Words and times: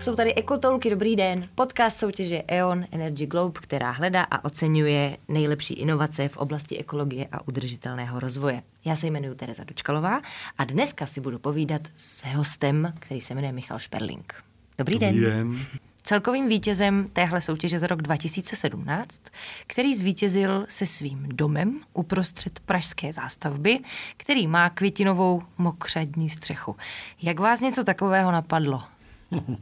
Jsou 0.00 0.16
tady 0.16 0.34
Ekotolky, 0.34 0.90
dobrý 0.90 1.16
den. 1.16 1.48
Podcast 1.54 1.96
soutěže 1.96 2.42
E.ON 2.48 2.84
Energy 2.90 3.26
Globe, 3.26 3.60
která 3.62 3.90
hledá 3.90 4.22
a 4.22 4.44
oceňuje 4.44 5.16
nejlepší 5.28 5.74
inovace 5.74 6.28
v 6.28 6.36
oblasti 6.36 6.78
ekologie 6.78 7.28
a 7.32 7.48
udržitelného 7.48 8.20
rozvoje. 8.20 8.62
Já 8.84 8.96
se 8.96 9.06
jmenuji 9.06 9.34
Tereza 9.34 9.64
Dočkalová 9.64 10.20
a 10.58 10.64
dneska 10.64 11.06
si 11.06 11.20
budu 11.20 11.38
povídat 11.38 11.82
s 11.96 12.24
hostem, 12.24 12.92
který 12.98 13.20
se 13.20 13.34
jmenuje 13.34 13.52
Michal 13.52 13.78
Šperling. 13.78 14.34
Dobrý, 14.78 14.94
Dobrý 14.94 15.20
den. 15.20 15.20
den. 15.20 15.66
Celkovým 16.02 16.48
vítězem 16.48 17.08
téhle 17.12 17.40
soutěže 17.40 17.78
za 17.78 17.86
rok 17.86 18.02
2017, 18.02 19.22
který 19.66 19.96
zvítězil 19.96 20.66
se 20.68 20.86
svým 20.86 21.28
domem 21.28 21.80
uprostřed 21.92 22.60
pražské 22.60 23.12
zástavby, 23.12 23.78
který 24.16 24.46
má 24.46 24.70
květinovou 24.70 25.42
mokřadní 25.58 26.30
střechu. 26.30 26.76
Jak 27.22 27.40
vás 27.40 27.60
něco 27.60 27.84
takového 27.84 28.32
napadlo? 28.32 28.82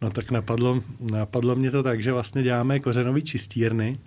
No 0.00 0.10
tak 0.10 0.30
napadlo, 0.30 0.82
napadlo 1.00 1.56
mě 1.56 1.70
to 1.70 1.82
tak, 1.82 2.02
že 2.02 2.12
vlastně 2.12 2.42
děláme 2.42 2.80
kořenový 2.80 3.22
čistírny 3.22 3.98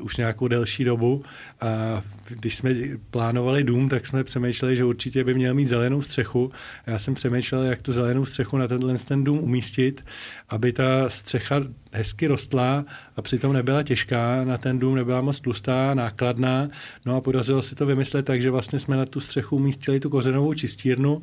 už 0.00 0.16
nějakou 0.16 0.48
delší 0.48 0.84
dobu 0.84 1.22
a 1.60 2.02
když 2.28 2.56
jsme 2.56 2.74
plánovali 3.10 3.64
dům, 3.64 3.88
tak 3.88 4.06
jsme 4.06 4.24
přemýšleli, 4.24 4.76
že 4.76 4.84
určitě 4.84 5.24
by 5.24 5.34
měl 5.34 5.54
mít 5.54 5.64
zelenou 5.64 6.02
střechu. 6.02 6.52
Já 6.86 6.98
jsem 6.98 7.14
přemýšlel, 7.14 7.62
jak 7.62 7.82
tu 7.82 7.92
zelenou 7.92 8.24
střechu 8.24 8.58
na 8.58 8.68
tenhle 8.68 8.98
ten 8.98 9.24
dům 9.24 9.38
umístit, 9.38 10.04
aby 10.48 10.72
ta 10.72 11.10
střecha 11.10 11.60
hezky 11.92 12.26
rostla 12.26 12.84
a 13.16 13.22
přitom 13.22 13.52
nebyla 13.52 13.82
těžká, 13.82 14.44
na 14.44 14.58
ten 14.58 14.78
dům 14.78 14.94
nebyla 14.94 15.20
moc 15.20 15.40
tlustá, 15.40 15.94
nákladná. 15.94 16.68
No 17.06 17.16
a 17.16 17.20
podařilo 17.20 17.62
se 17.62 17.74
to 17.74 17.86
vymyslet 17.86 18.26
tak, 18.26 18.42
že 18.42 18.50
vlastně 18.50 18.78
jsme 18.78 18.96
na 18.96 19.06
tu 19.06 19.20
střechu 19.20 19.56
umístili 19.56 20.00
tu 20.00 20.10
kořenovou 20.10 20.54
čistírnu, 20.54 21.22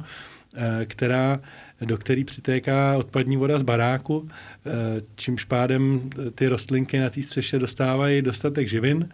která 0.86 1.40
do 1.82 1.98
který 1.98 2.24
přitéká 2.24 2.98
odpadní 2.98 3.38
voda 3.38 3.60
z 3.60 3.62
baráku, 3.62 4.28
eh, 4.30 4.72
čímž 5.16 5.44
pádem 5.44 6.10
ty 6.36 6.48
rostlinky 6.48 7.00
na 7.00 7.10
té 7.10 7.22
střeše 7.22 7.60
dostávají 7.60 8.22
dostatek 8.22 8.70
živin 8.70 9.10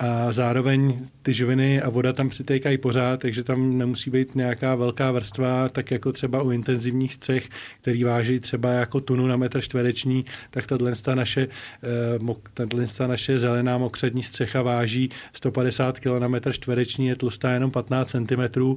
a 0.00 0.32
zároveň 0.32 1.06
ty 1.22 1.32
živiny 1.32 1.82
a 1.82 1.88
voda 1.88 2.12
tam 2.12 2.28
přitékají 2.28 2.78
pořád, 2.78 3.20
takže 3.20 3.44
tam 3.44 3.78
nemusí 3.78 4.10
být 4.10 4.34
nějaká 4.34 4.74
velká 4.74 5.12
vrstva, 5.12 5.68
tak 5.68 5.90
jako 5.90 6.12
třeba 6.12 6.42
u 6.42 6.50
intenzivních 6.50 7.14
střech, 7.14 7.48
který 7.80 8.04
váží 8.04 8.40
třeba 8.40 8.70
jako 8.70 9.00
tunu 9.00 9.26
na 9.26 9.36
metr 9.36 9.60
čtvereční, 9.60 10.24
tak 10.50 10.66
tato 10.66 10.84
naše, 11.14 11.48
eh, 11.82 12.34
tato 12.54 13.06
naše 13.06 13.38
zelená 13.38 13.78
mokřadní 13.78 14.22
střecha 14.22 14.62
váží 14.62 15.10
150 15.32 16.00
kg 16.00 16.18
na 16.18 16.28
metr 16.28 16.52
čtvereční, 16.52 17.06
je 17.06 17.16
tlustá 17.16 17.50
jenom 17.50 17.70
15 17.70 18.10
cm, 18.10 18.76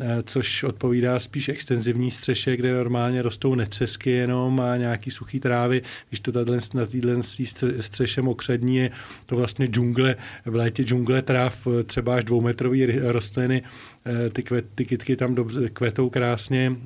eh, 0.00 0.22
což 0.22 0.62
odpovídá 0.62 1.20
spíš 1.20 1.48
extenzivní 1.48 2.10
střeše, 2.10 2.56
kde 2.56 2.72
normálně 2.72 3.22
rostou 3.22 3.54
netřesky 3.54 4.10
jenom 4.10 4.60
a 4.60 4.76
nějaký 4.76 5.10
suchý 5.10 5.40
trávy, 5.40 5.82
když 6.08 6.20
to 6.20 6.32
tato, 6.32 6.52
na 6.52 6.86
této 6.86 7.22
střeše 7.80 8.22
mokřadní 8.22 8.76
je 8.76 8.90
to 9.26 9.36
vlastně 9.36 9.66
džungle 9.66 10.16
létě 10.62 10.82
džungle 10.82 11.22
tráv, 11.22 11.66
eh, 11.66 11.82
třeba 11.82 12.16
až 12.16 12.24
dvoumetrový 12.24 12.86
rostliny, 12.86 13.62
eh, 14.06 14.30
ty, 14.30 14.42
kvet, 14.42 14.64
ty 14.74 14.84
kytky 14.84 15.16
tam 15.16 15.34
dobře 15.34 15.70
kvetou 15.70 16.10
krásně 16.10 16.76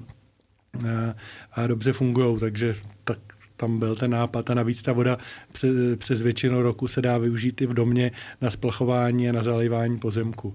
a, 0.74 0.88
eh, 0.88 1.14
a 1.52 1.66
dobře 1.66 1.92
fungují, 1.92 2.40
takže 2.40 2.74
tak 3.04 3.18
tam 3.56 3.78
byl 3.78 3.96
ten 3.96 4.10
nápad 4.10 4.50
a 4.50 4.54
navíc 4.54 4.82
ta 4.82 4.92
voda 4.92 5.18
přes, 5.52 5.76
přes 5.96 6.22
většinu 6.22 6.62
roku 6.62 6.88
se 6.88 7.02
dá 7.02 7.18
využít 7.18 7.60
i 7.60 7.66
v 7.66 7.74
domě 7.74 8.10
na 8.40 8.50
splachování 8.50 9.28
a 9.28 9.32
na 9.32 9.42
zalivání 9.42 9.98
pozemku. 9.98 10.54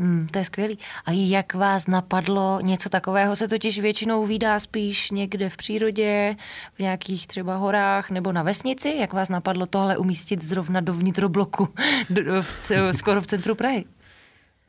Hmm, 0.00 0.26
to 0.30 0.38
je 0.38 0.44
skvělý. 0.44 0.78
A 1.06 1.10
jak 1.10 1.54
vás 1.54 1.86
napadlo 1.86 2.58
něco 2.62 2.88
takového? 2.88 3.36
Se 3.36 3.48
totiž 3.48 3.80
většinou 3.80 4.26
vydá 4.26 4.60
spíš 4.60 5.10
někde 5.10 5.50
v 5.50 5.56
přírodě, 5.56 6.36
v 6.74 6.78
nějakých 6.78 7.26
třeba 7.26 7.56
horách 7.56 8.10
nebo 8.10 8.32
na 8.32 8.42
vesnici. 8.42 8.96
Jak 9.00 9.12
vás 9.12 9.28
napadlo 9.28 9.66
tohle 9.66 9.96
umístit 9.96 10.44
zrovna 10.44 10.80
do 10.80 10.94
vnitrobloku, 10.94 11.68
do, 12.10 12.42
v, 12.42 12.72
skoro 12.92 13.20
v 13.20 13.26
centru 13.26 13.54
Prahy? 13.54 13.84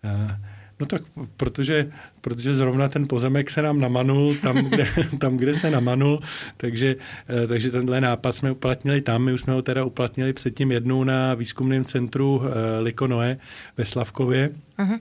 Uh. 0.04 0.32
No 0.80 0.88
tak, 0.88 1.02
protože, 1.38 1.92
protože 2.22 2.54
zrovna 2.54 2.90
ten 2.90 3.08
pozemek 3.08 3.50
se 3.50 3.62
nám 3.62 3.80
namanul 3.80 4.36
tam, 4.36 4.56
kde, 4.70 4.88
tam, 5.20 5.38
kde 5.38 5.56
se 5.56 5.72
namanul, 5.72 6.20
takže, 6.58 6.96
eh, 7.44 7.48
takže 7.48 7.72
tenhle 7.72 8.02
nápad 8.02 8.36
jsme 8.36 8.52
uplatnili 8.52 9.02
tam. 9.02 9.24
My 9.24 9.34
už 9.34 9.42
jsme 9.42 9.54
ho 9.54 9.62
teda 9.62 9.86
uplatnili 9.86 10.34
předtím 10.34 10.72
jednou 10.72 11.04
na 11.04 11.34
výzkumném 11.34 11.86
centru 11.86 12.42
eh, 12.44 12.80
Likonoe 12.80 13.38
ve 13.78 13.86
Slavkově. 13.86 14.50
Uh-huh 14.80 15.00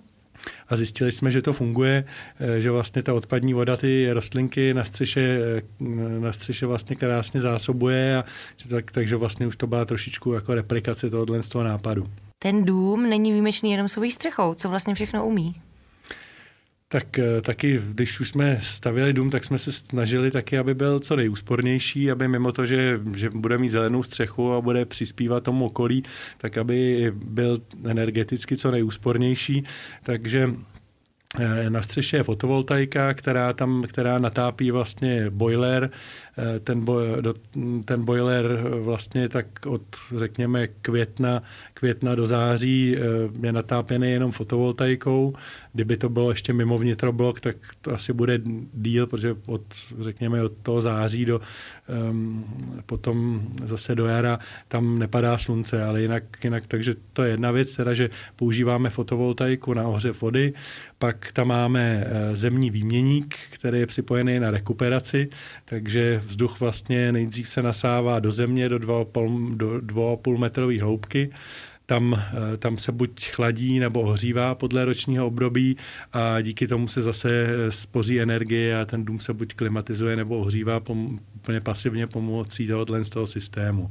a 0.69 0.77
zjistili 0.77 1.13
jsme, 1.13 1.31
že 1.31 1.43
to 1.43 1.53
funguje, 1.53 2.05
eh, 2.41 2.61
že 2.61 2.71
vlastně 2.71 3.03
ta 3.03 3.15
odpadní 3.15 3.55
voda 3.55 3.77
ty 3.77 4.13
rostlinky 4.13 4.75
na 4.75 4.85
střeše, 4.85 5.41
eh, 5.59 5.63
na 6.21 6.33
střeše 6.33 6.67
vlastně 6.67 6.97
krásně 6.97 7.41
zásobuje 7.41 8.17
a 8.17 8.25
tak, 8.69 8.93
takže 8.93 9.17
vlastně 9.17 9.47
už 9.47 9.57
to 9.57 9.67
byla 9.67 9.85
trošičku 9.85 10.33
jako 10.33 10.55
replikace 10.55 11.11
tohohle 11.11 11.43
z 11.43 11.49
toho 11.49 11.65
nápadu. 11.65 12.07
Ten 12.39 12.65
dům 12.65 13.09
není 13.09 13.31
výjimečný 13.31 13.71
jenom 13.71 13.89
svou 13.89 14.11
střechou, 14.11 14.55
co 14.55 14.69
vlastně 14.69 14.95
všechno 14.95 15.27
umí? 15.27 15.55
Tak 16.93 17.19
eh, 17.19 17.41
taky, 17.43 17.81
když 17.89 18.21
už 18.21 18.29
jsme 18.29 18.59
stavili 18.63 19.13
dům, 19.13 19.31
tak 19.31 19.45
jsme 19.45 19.59
se 19.59 19.73
snažili 19.73 20.31
taky, 20.31 20.59
aby 20.59 20.75
byl 20.75 21.01
co 21.01 21.17
nejúspornější, 21.17 22.11
aby 22.11 22.29
mimo 22.29 22.53
to, 22.53 22.67
že, 22.67 23.01
že 23.15 23.31
bude 23.31 23.59
mít 23.59 23.69
zelenou 23.69 24.03
střechu 24.03 24.53
a 24.53 24.61
bude 24.61 24.85
přispívat 24.85 25.45
tomu 25.45 25.67
okolí, 25.67 26.03
tak 26.39 26.59
aby 26.59 27.13
byl 27.15 27.59
energeticky 27.85 28.57
co 28.57 28.71
nejúspornější. 28.71 29.65
Takže 30.03 30.51
eh, 31.41 31.71
na 31.71 31.83
střeše 31.83 32.17
je 32.17 32.23
fotovoltaika, 32.23 33.15
která 33.15 33.53
tam, 33.53 33.83
která 33.89 34.19
natápí 34.19 34.71
vlastně 34.71 35.31
boiler. 35.31 35.91
Eh, 36.39 36.61
ten, 36.61 36.85
bo, 36.85 37.01
ten 37.85 38.05
boiler 38.05 38.47
vlastně 38.81 39.29
tak 39.29 39.47
od, 39.67 39.83
řekněme, 40.17 40.69
května, 40.69 41.43
května 41.75 42.15
do 42.15 42.27
září 42.27 42.97
je 43.43 43.53
natápěný 43.53 44.11
jenom 44.11 44.33
fotovoltaikou 44.33 45.35
Kdyby 45.73 45.97
to 45.97 46.09
bylo 46.09 46.31
ještě 46.31 46.53
mimo 46.53 46.79
vnitroblok, 46.79 47.41
tak 47.41 47.57
to 47.81 47.95
asi 47.95 48.13
bude 48.13 48.41
díl, 48.75 49.07
protože 49.07 49.37
od, 49.47 49.63
řekněme, 50.01 50.43
od 50.43 50.53
toho 50.63 50.83
září 50.83 51.25
do 51.25 51.41
um, 52.11 52.45
potom 52.87 53.43
zase 53.65 53.95
do 53.95 54.07
jara 54.07 54.39
tam 54.69 54.99
nepadá 54.99 55.39
slunce, 55.39 55.85
ale 55.85 56.03
jinak, 56.03 56.45
jinak 56.45 56.67
takže 56.67 56.95
to 57.13 57.23
je 57.23 57.31
jedna 57.31 57.51
věc, 57.51 57.75
teda, 57.75 57.95
že 57.95 58.11
používáme 58.37 58.91
fotovoltaiku 58.91 59.75
na 59.75 59.89
ohřev 59.89 60.23
vody, 60.23 60.53
pak 60.99 61.33
tam 61.33 61.49
máme 61.49 62.05
eh, 62.07 62.37
zemní 62.37 62.71
výměník, 62.71 63.37
který 63.51 63.81
je 63.81 63.87
připojený 63.87 64.41
na 64.41 64.51
rekuperaci, 64.51 65.29
takže 65.65 66.23
vzduch 66.27 66.61
vlastně 66.61 67.13
nejdřív 67.13 67.49
se 67.49 67.63
nasává 67.63 68.21
do 68.21 68.33
země 68.33 68.69
do 68.69 68.79
2,5, 68.79 69.57
do 69.57 69.71
2,5 69.71 70.39
metrové 70.39 70.81
hloubky, 70.81 71.31
tam, 71.91 72.15
eh, 72.15 72.57
tam 72.57 72.79
se 72.79 72.93
buď 72.93 73.29
chladí 73.29 73.79
nebo 73.79 74.01
ohřívá 74.01 74.55
podle 74.55 74.85
ročního 74.85 75.27
období 75.27 75.77
a 76.13 76.41
díky 76.41 76.67
tomu 76.67 76.89
se 76.89 77.03
zase 77.03 77.31
eh, 77.31 77.73
spoří 77.73 78.21
energie 78.21 78.81
a 78.81 78.85
ten 78.85 79.05
dům 79.05 79.21
se 79.21 79.33
buď 79.33 79.55
klimatizuje 79.55 80.17
nebo 80.17 80.39
ohřívá 80.39 80.81
pom, 80.81 81.19
úplně 81.37 81.61
pasivně 81.61 82.07
pomocí 82.07 82.67
tohohle 82.67 83.05
z 83.05 83.11
toho 83.11 83.27
systému. 83.27 83.91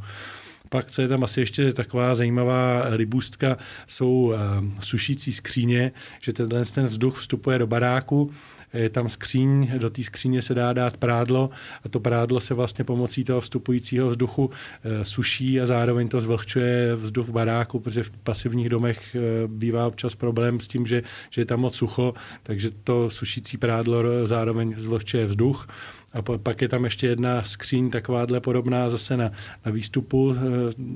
Pak, 0.70 0.92
co 0.92 1.02
je 1.02 1.08
tam 1.08 1.24
asi 1.24 1.40
ještě 1.40 1.74
taková 1.74 2.16
zajímavá 2.16 2.88
libůstka, 2.90 3.58
jsou 3.88 4.12
uh, 4.12 4.36
sušící 4.82 5.34
skříně, 5.34 5.92
že 6.22 6.34
tenhle 6.34 6.66
ten 6.66 6.86
vzduch 6.86 7.18
vstupuje 7.18 7.60
do 7.60 7.68
baráku 7.68 8.32
je 8.74 8.90
tam 8.90 9.10
skříň, 9.10 9.72
do 9.78 9.90
té 9.90 10.04
skříně 10.04 10.42
se 10.42 10.54
dá 10.54 10.74
dát 10.74 10.98
prádlo 10.98 11.50
a 11.84 11.90
to 11.90 12.00
prádlo 12.00 12.40
se 12.40 12.54
vlastně 12.54 12.84
pomocí 12.84 13.24
toho 13.24 13.42
vstupujícího 13.42 14.10
vzduchu 14.10 14.50
e, 14.84 15.06
suší 15.06 15.62
a 15.62 15.66
zároveň 15.66 16.08
to 16.08 16.22
zvlhčuje 16.22 16.96
vzduch 16.96 17.28
v 17.28 17.32
baráku, 17.32 17.80
protože 17.80 18.04
v 18.04 18.10
pasivních 18.10 18.70
domech 18.70 19.16
e, 19.16 19.20
bývá 19.48 19.88
občas 19.88 20.16
problém 20.16 20.60
s 20.60 20.68
tím, 20.68 20.86
že, 20.86 21.04
že 21.30 21.42
je 21.42 21.46
tam 21.46 21.60
moc 21.60 21.76
sucho, 21.76 22.14
takže 22.44 22.70
to 22.84 23.10
sušící 23.10 23.58
prádlo 23.58 24.28
zároveň 24.28 24.76
zvlhčuje 24.78 25.26
vzduch. 25.26 25.68
A 26.14 26.22
pak 26.22 26.62
je 26.62 26.68
tam 26.68 26.84
ještě 26.84 27.08
jedna 27.08 27.44
skříň 27.44 27.90
takováhle 27.90 28.40
podobná 28.40 28.90
zase 28.90 29.18
na, 29.18 29.32
na 29.66 29.72
výstupu 29.72 30.36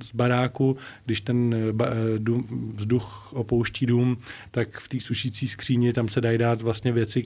z 0.04 0.16
baráku. 0.16 0.78
Když 1.06 1.22
ten 1.22 1.56
ba, 1.72 1.90
dům, 2.18 2.74
vzduch 2.76 3.34
opouští 3.34 3.86
dům, 3.86 4.18
tak 4.52 4.80
v 4.80 4.88
té 4.90 5.00
sušící 5.00 5.48
skříni 5.48 5.94
tam 5.94 6.08
se 6.08 6.22
dají 6.22 6.38
dát 6.38 6.62
vlastně 6.62 6.92
věci, 6.92 7.26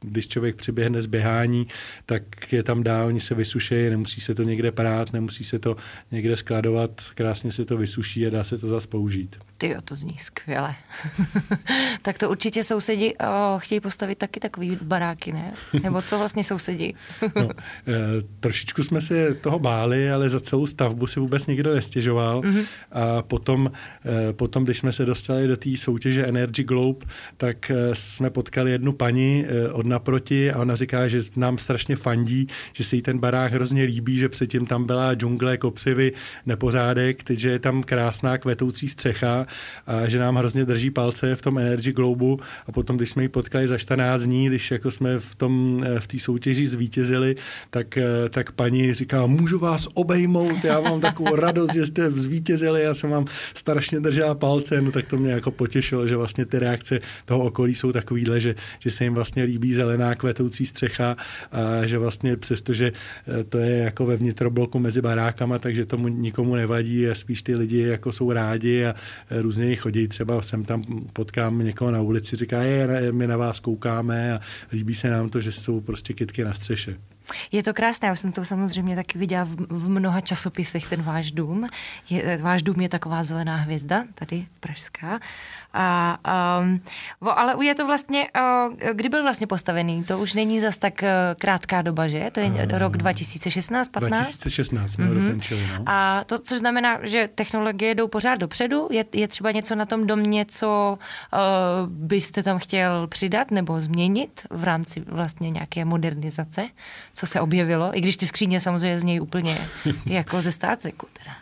když 0.00 0.28
člověk 0.28 0.56
přiběhne 0.56 1.02
z 1.02 1.06
běhání, 1.06 1.66
tak 2.06 2.52
je 2.52 2.62
tam 2.62 2.82
dál, 2.82 3.06
oni 3.06 3.20
se 3.20 3.34
vysušejí, 3.34 3.90
nemusí 3.90 4.20
se 4.20 4.34
to 4.34 4.42
někde 4.42 4.72
prát, 4.72 5.12
nemusí 5.12 5.44
se 5.44 5.58
to 5.58 5.76
někde 6.12 6.36
skladovat, 6.36 7.00
krásně 7.14 7.52
se 7.52 7.64
to 7.64 7.76
vysuší 7.76 8.26
a 8.26 8.30
dá 8.30 8.44
se 8.44 8.58
to 8.58 8.68
zase 8.68 8.88
použít. 8.88 9.36
Ty 9.58 9.68
jo, 9.68 9.80
to 9.84 9.94
zní 9.94 10.18
skvěle. 10.18 10.74
tak 12.02 12.18
to 12.18 12.30
určitě 12.30 12.64
sousedi 12.64 13.14
oh, 13.16 13.60
chtějí 13.60 13.80
postavit 13.80 14.18
taky 14.18 14.40
takový 14.40 14.78
baráky, 14.82 15.32
ne? 15.32 15.52
Nebo 15.82 16.02
co 16.02 16.18
vlastně 16.18 16.44
sousedi? 16.44 16.94
no, 17.36 17.48
e, 17.88 18.22
trošičku 18.40 18.82
jsme 18.82 19.00
se 19.00 19.34
toho 19.34 19.58
báli, 19.58 20.10
ale 20.10 20.28
za 20.28 20.40
celou 20.40 20.66
stavbu 20.66 21.06
si 21.06 21.20
vůbec 21.20 21.46
nikdo 21.46 21.74
nestěžoval. 21.74 22.40
Mm-hmm. 22.40 22.64
A 22.92 23.22
potom, 23.22 23.70
e, 24.28 24.32
potom, 24.32 24.64
když 24.64 24.78
jsme 24.78 24.92
se 24.92 25.04
dostali 25.04 25.48
do 25.48 25.56
té 25.56 25.76
soutěže 25.76 26.26
Energy 26.26 26.62
Globe, 26.62 27.06
tak 27.36 27.70
e, 27.70 27.94
jsme 27.94 28.30
potkali 28.30 28.70
jednu 28.70 28.92
paní 28.92 29.44
e, 29.48 29.68
od 29.68 29.86
naproti 29.86 30.52
a 30.52 30.58
ona 30.58 30.76
říká, 30.76 31.08
že 31.08 31.22
nám 31.36 31.58
strašně 31.58 31.96
fandí, 31.96 32.48
že 32.72 32.84
se 32.84 32.96
jí 32.96 33.02
ten 33.02 33.18
barák 33.18 33.52
hrozně 33.52 33.82
líbí, 33.82 34.18
že 34.18 34.28
předtím 34.28 34.66
tam 34.66 34.84
byla 34.84 35.14
džungle, 35.14 35.56
kopřivy, 35.56 36.12
nepořádek, 36.46 37.22
teď 37.22 37.44
je 37.44 37.58
tam 37.58 37.82
krásná 37.82 38.38
kvetoucí 38.38 38.88
střecha 38.88 39.45
a 39.86 40.08
že 40.08 40.18
nám 40.18 40.36
hrozně 40.36 40.64
drží 40.64 40.90
palce 40.90 41.36
v 41.36 41.42
tom 41.42 41.58
Energy 41.58 41.92
Globu. 41.92 42.40
A 42.66 42.72
potom, 42.72 42.96
když 42.96 43.10
jsme 43.10 43.22
ji 43.22 43.28
potkali 43.28 43.68
za 43.68 43.78
14 43.78 44.22
dní, 44.22 44.46
když 44.46 44.70
jako 44.70 44.90
jsme 44.90 45.18
v 45.18 45.34
tom 45.34 45.84
eh, 45.86 46.00
v 46.00 46.06
té 46.06 46.18
soutěži 46.18 46.68
zvítězili, 46.68 47.36
tak, 47.70 47.96
eh, 47.96 48.28
tak 48.30 48.52
paní 48.52 48.94
říká, 48.94 49.26
můžu 49.26 49.58
vás 49.58 49.88
obejmout, 49.94 50.64
já 50.64 50.80
mám 50.80 51.00
takovou 51.00 51.36
radost, 51.36 51.74
že 51.74 51.86
jste 51.86 52.10
zvítězili, 52.10 52.82
já 52.82 52.94
jsem 52.94 53.10
vám 53.10 53.24
strašně 53.54 54.00
držela 54.00 54.34
palce, 54.34 54.82
no 54.82 54.92
tak 54.92 55.06
to 55.06 55.16
mě 55.16 55.32
jako 55.32 55.50
potěšilo, 55.50 56.06
že 56.06 56.16
vlastně 56.16 56.46
ty 56.46 56.58
reakce 56.58 57.00
toho 57.24 57.44
okolí 57.44 57.74
jsou 57.74 57.92
takovýhle, 57.92 58.40
že, 58.40 58.54
že 58.78 58.90
se 58.90 59.04
jim 59.04 59.14
vlastně 59.14 59.42
líbí 59.42 59.74
zelená 59.74 60.14
kvetoucí 60.14 60.66
střecha 60.66 61.16
a 61.52 61.86
že 61.86 61.98
vlastně 61.98 62.36
přestože 62.36 62.92
eh, 62.92 63.44
to 63.44 63.58
je 63.58 63.76
jako 63.76 64.06
ve 64.06 64.16
vnitrobloku 64.16 64.78
mezi 64.78 65.00
barákama, 65.00 65.58
takže 65.58 65.86
tomu 65.86 66.08
nikomu 66.08 66.54
nevadí 66.54 67.08
a 67.08 67.14
spíš 67.14 67.42
ty 67.42 67.54
lidi 67.54 67.80
jako 67.80 68.12
jsou 68.12 68.32
rádi 68.32 68.84
a 68.84 68.94
různě 69.42 69.76
chodí, 69.76 70.08
třeba 70.08 70.42
sem 70.42 70.64
tam 70.64 70.84
potkám 71.12 71.58
někoho 71.58 71.90
na 71.90 72.00
ulici, 72.00 72.36
říká, 72.36 72.62
je, 72.62 73.12
my 73.12 73.26
na 73.26 73.36
vás 73.36 73.60
koukáme 73.60 74.34
a 74.34 74.40
líbí 74.72 74.94
se 74.94 75.10
nám 75.10 75.28
to, 75.28 75.40
že 75.40 75.52
jsou 75.52 75.80
prostě 75.80 76.12
kytky 76.12 76.44
na 76.44 76.54
střeše. 76.54 76.96
Je 77.52 77.62
to 77.62 77.74
krásné, 77.74 78.08
já 78.08 78.16
jsem 78.16 78.32
to 78.32 78.44
samozřejmě 78.44 78.96
taky 78.96 79.18
viděla 79.18 79.44
v, 79.44 79.56
v 79.70 79.88
mnoha 79.88 80.20
časopisech, 80.20 80.86
ten 80.86 81.02
váš 81.02 81.32
dům. 81.32 81.68
Je, 82.10 82.36
váš 82.36 82.62
dům 82.62 82.80
je 82.80 82.88
taková 82.88 83.24
zelená 83.24 83.56
hvězda, 83.56 84.04
tady 84.14 84.46
pražská. 84.60 85.20
A, 85.78 86.18
um, 86.60 86.80
ale 87.20 87.66
je 87.66 87.74
to 87.74 87.86
vlastně, 87.86 88.26
uh, 88.68 88.92
kdy 88.92 89.08
byl 89.08 89.22
vlastně 89.22 89.46
postavený? 89.46 90.04
To 90.04 90.18
už 90.18 90.34
není 90.34 90.60
zas 90.60 90.76
tak 90.76 91.02
uh, 91.02 91.08
krátká 91.40 91.82
doba, 91.82 92.08
že? 92.08 92.30
To 92.32 92.40
je 92.40 92.46
uh, 92.46 92.78
rok 92.78 92.96
2016, 92.96 93.88
15? 93.88 94.18
2016 94.18 94.92
jsme 94.92 95.04
mm-hmm. 95.04 95.24
dokončili, 95.24 95.66
no. 95.78 95.84
A 95.86 96.24
to, 96.24 96.38
což 96.38 96.58
znamená, 96.58 96.98
že 97.02 97.28
technologie 97.34 97.94
jdou 97.94 98.08
pořád 98.08 98.34
dopředu? 98.34 98.88
Je, 98.90 99.04
je 99.12 99.28
třeba 99.28 99.50
něco 99.50 99.74
na 99.74 99.86
tom 99.86 100.06
domě, 100.06 100.46
co 100.48 100.98
uh, 101.32 101.38
byste 101.88 102.42
tam 102.42 102.58
chtěl 102.58 103.06
přidat 103.06 103.50
nebo 103.50 103.80
změnit 103.80 104.46
v 104.50 104.64
rámci 104.64 105.00
vlastně 105.00 105.50
nějaké 105.50 105.84
modernizace? 105.84 106.68
Co 107.16 107.26
se 107.26 107.40
objevilo? 107.40 107.96
I 107.98 108.00
když 108.00 108.16
ty 108.16 108.26
skříně 108.26 108.60
samozřejmě 108.60 108.98
z 108.98 109.04
něj 109.04 109.20
úplně 109.20 109.68
jako 110.06 110.42
ze 110.42 110.52
Star 110.52 110.76
Treku 110.76 111.06
teda. 111.12 111.36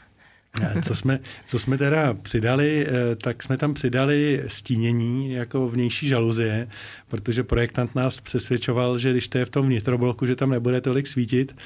Co 0.83 0.95
jsme, 0.95 1.19
co 1.47 1.59
jsme 1.59 1.79
teda 1.79 2.15
přidali, 2.15 2.87
eh, 2.87 3.17
tak 3.17 3.43
jsme 3.43 3.57
tam 3.57 3.75
přidali 3.75 4.45
stínění 4.47 5.33
jako 5.33 5.69
vnější 5.69 6.09
žaluzie, 6.09 6.69
protože 7.09 7.43
projektant 7.43 7.95
nás 7.95 8.21
přesvědčoval, 8.21 8.99
že 8.99 9.11
když 9.11 9.29
to 9.29 9.39
je 9.39 9.45
v 9.45 9.51
tom 9.51 9.67
vnitrobloku, 9.67 10.27
že 10.27 10.37
tam 10.37 10.51
nebude 10.51 10.81
tolik 10.81 11.07
svítit 11.07 11.57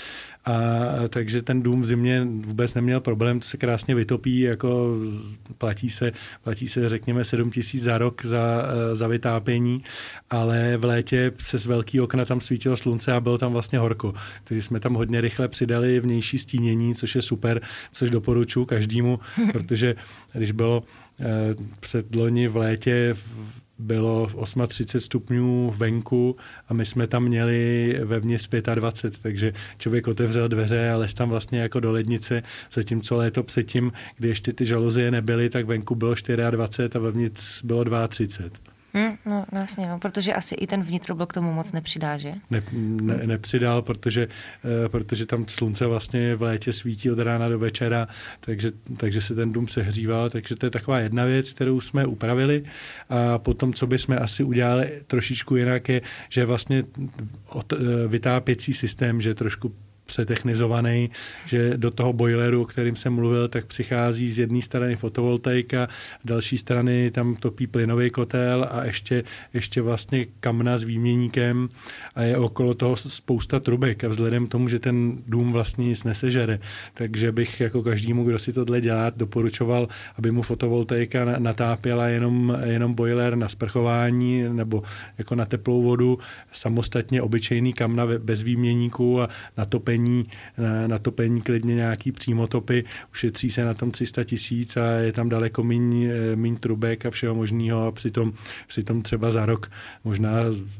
a 0.49 1.09
takže 1.09 1.43
ten 1.43 1.63
dům 1.63 1.81
v 1.81 1.87
zimě 1.87 2.27
vůbec 2.41 2.75
neměl 2.75 3.01
problém, 3.01 3.41
to 3.41 3.47
se 3.47 3.57
krásně 3.57 3.95
vytopí, 3.95 4.41
jako 4.41 4.97
platí 5.59 5.91
se, 5.91 6.13
platí 6.45 6.69
se 6.69 6.89
řekněme 6.89 7.25
7 7.25 7.51
tisíc 7.51 7.83
za 7.83 7.99
rok 7.99 8.25
za, 8.25 8.63
za 8.93 9.07
vytápění, 9.09 9.85
ale 10.31 10.77
v 10.77 10.85
létě 10.85 11.31
přes 11.31 11.67
velký 11.67 12.01
okna 12.01 12.25
tam 12.25 12.41
svítilo 12.41 12.77
slunce 12.77 13.13
a 13.13 13.21
bylo 13.21 13.39
tam 13.39 13.53
vlastně 13.53 13.79
horko. 13.79 14.15
Takže 14.45 14.63
jsme 14.63 14.81
tam 14.81 14.95
hodně 14.95 15.21
rychle 15.21 15.49
přidali 15.49 16.01
vnější 16.01 16.39
stínění, 16.39 16.95
což 16.95 17.15
je 17.15 17.23
super, 17.23 17.61
což 17.93 18.11
doporučuji 18.11 18.65
každému, 18.65 19.21
protože 19.53 19.95
když 20.33 20.53
bylo 20.53 20.83
eh, 21.21 21.25
před 21.81 22.15
loni 22.15 22.49
v 22.49 22.57
létě 22.57 23.17
bylo 23.79 24.31
38 24.69 25.01
stupňů 25.01 25.75
venku 25.77 26.37
a 26.69 26.75
my 26.75 26.87
jsme 26.87 27.07
tam 27.07 27.25
měli 27.25 27.95
vevnitř 28.05 28.49
25, 28.75 29.23
takže 29.23 29.53
člověk 29.79 30.09
otevřel 30.09 30.49
dveře 30.49 30.91
a 30.91 30.97
les 30.97 31.15
tam 31.15 31.29
vlastně 31.29 31.61
jako 31.61 31.81
do 31.81 31.93
lednice, 31.93 32.43
zatímco 32.73 33.17
léto 33.17 33.43
předtím, 33.43 33.93
kdy 34.17 34.29
ještě 34.29 34.53
ty 34.53 34.67
žaluzie 34.67 35.11
nebyly, 35.11 35.51
tak 35.51 35.67
venku 35.67 35.95
bylo 35.95 36.15
24 36.51 36.95
a 36.95 36.99
vevnitř 36.99 37.63
bylo 37.63 38.09
32. 38.09 38.78
Hmm, 38.99 39.17
no 39.27 39.45
vlastně, 39.53 39.89
no, 39.89 39.99
protože 39.99 40.35
asi 40.35 40.55
i 40.55 40.67
ten 40.67 40.83
vnitroblok 40.83 41.33
tomu 41.33 41.53
moc 41.53 41.73
nepřidá, 41.73 42.19
že? 42.19 42.33
Ne, 42.51 42.63
ne, 42.73 43.21
nepřidal, 43.27 43.83
protože, 43.83 44.27
uh, 44.27 44.89
protože 44.89 45.27
tam 45.27 45.49
slunce 45.49 45.87
vlastně 45.87 46.37
v 46.37 46.43
létě 46.43 46.73
svítí 46.73 47.11
od 47.11 47.19
rána 47.19 47.49
do 47.49 47.59
večera, 47.59 48.09
takže, 48.41 48.73
takže 48.97 49.21
se 49.21 49.35
ten 49.35 49.53
dům 49.53 49.69
sehříval, 49.69 50.31
takže 50.31 50.57
to 50.57 50.67
je 50.67 50.71
taková 50.71 51.01
jedna 51.01 51.25
věc, 51.25 51.53
kterou 51.53 51.81
jsme 51.81 52.07
upravili 52.07 52.65
a 53.09 53.39
potom, 53.39 53.75
co 53.75 53.87
bychom 53.87 54.17
asi 54.21 54.45
udělali 54.45 55.03
trošičku 55.07 55.57
jinak, 55.57 55.89
je, 55.89 56.03
že 56.29 56.45
vlastně 56.45 56.85
od, 57.49 57.73
uh, 57.73 57.79
vytápěcí 58.07 58.73
systém, 58.73 59.21
že 59.21 59.35
trošku 59.35 59.75
přetechnizovaný, 60.09 61.11
že 61.47 61.77
do 61.77 61.91
toho 61.91 62.13
boileru, 62.13 62.63
o 62.63 62.65
kterým 62.65 62.97
jsem 62.97 63.13
mluvil, 63.13 63.49
tak 63.49 63.67
přichází 63.67 64.33
z 64.33 64.39
jedné 64.39 64.63
strany 64.63 64.97
fotovoltaika, 64.97 65.89
z 66.25 66.27
další 66.27 66.59
strany 66.59 67.11
tam 67.11 67.37
topí 67.37 67.67
plynový 67.67 68.11
kotel 68.11 68.69
a 68.71 68.85
ještě, 68.85 69.25
ještě 69.55 69.83
vlastně 69.83 70.27
kamna 70.41 70.79
s 70.79 70.85
výměníkem 70.85 71.69
a 72.15 72.23
je 72.23 72.37
okolo 72.37 72.75
toho 72.75 72.97
spousta 72.97 73.61
trubek. 73.61 74.05
A 74.05 74.09
vzhledem 74.09 74.47
k 74.47 74.51
tomu, 74.51 74.69
že 74.69 74.79
ten 74.79 75.19
dům 75.27 75.53
vlastně 75.53 75.87
nic 75.87 76.05
nesežere, 76.05 76.59
takže 76.95 77.33
bych 77.33 77.61
jako 77.61 77.83
každému, 77.83 78.25
kdo 78.25 78.39
si 78.39 78.53
tohle 78.53 78.81
dělá, 78.81 79.11
doporučoval, 79.17 79.89
aby 80.17 80.31
mu 80.31 80.43
fotovoltaika 80.43 81.39
natápěla 81.39 82.09
jenom, 82.09 82.57
jenom 82.65 82.95
boiler 82.95 83.37
na 83.37 83.49
sprchování 83.49 84.43
nebo 84.53 84.83
jako 85.19 85.35
na 85.35 85.45
teplou 85.45 85.83
vodu, 85.83 86.19
samostatně 86.53 87.23
obyčejný 87.23 87.73
kamna 87.73 88.07
bez 88.19 88.43
výměníků 88.43 89.21
a 89.21 89.29
natopení 89.57 89.98
topení, 89.99 90.27
na, 90.59 90.87
na 90.87 90.99
topení 90.99 91.43
klidně 91.43 91.75
nějaký 91.75 92.13
přímotopy, 92.13 92.85
ušetří 93.13 93.51
se 93.51 93.65
na 93.65 93.75
tom 93.75 93.91
300 93.91 94.25
tisíc 94.25 94.77
a 94.77 94.87
je 94.87 95.13
tam 95.13 95.29
daleko 95.29 95.63
míň, 95.63 96.05
eh, 96.05 96.59
trubek 96.61 97.07
a 97.07 97.11
všeho 97.11 97.35
možného 97.35 97.87
a 97.87 97.93
přitom, 97.93 98.33
přitom 98.67 99.03
třeba 99.03 99.31
za 99.31 99.47
rok 99.47 99.71
možná 100.05 100.31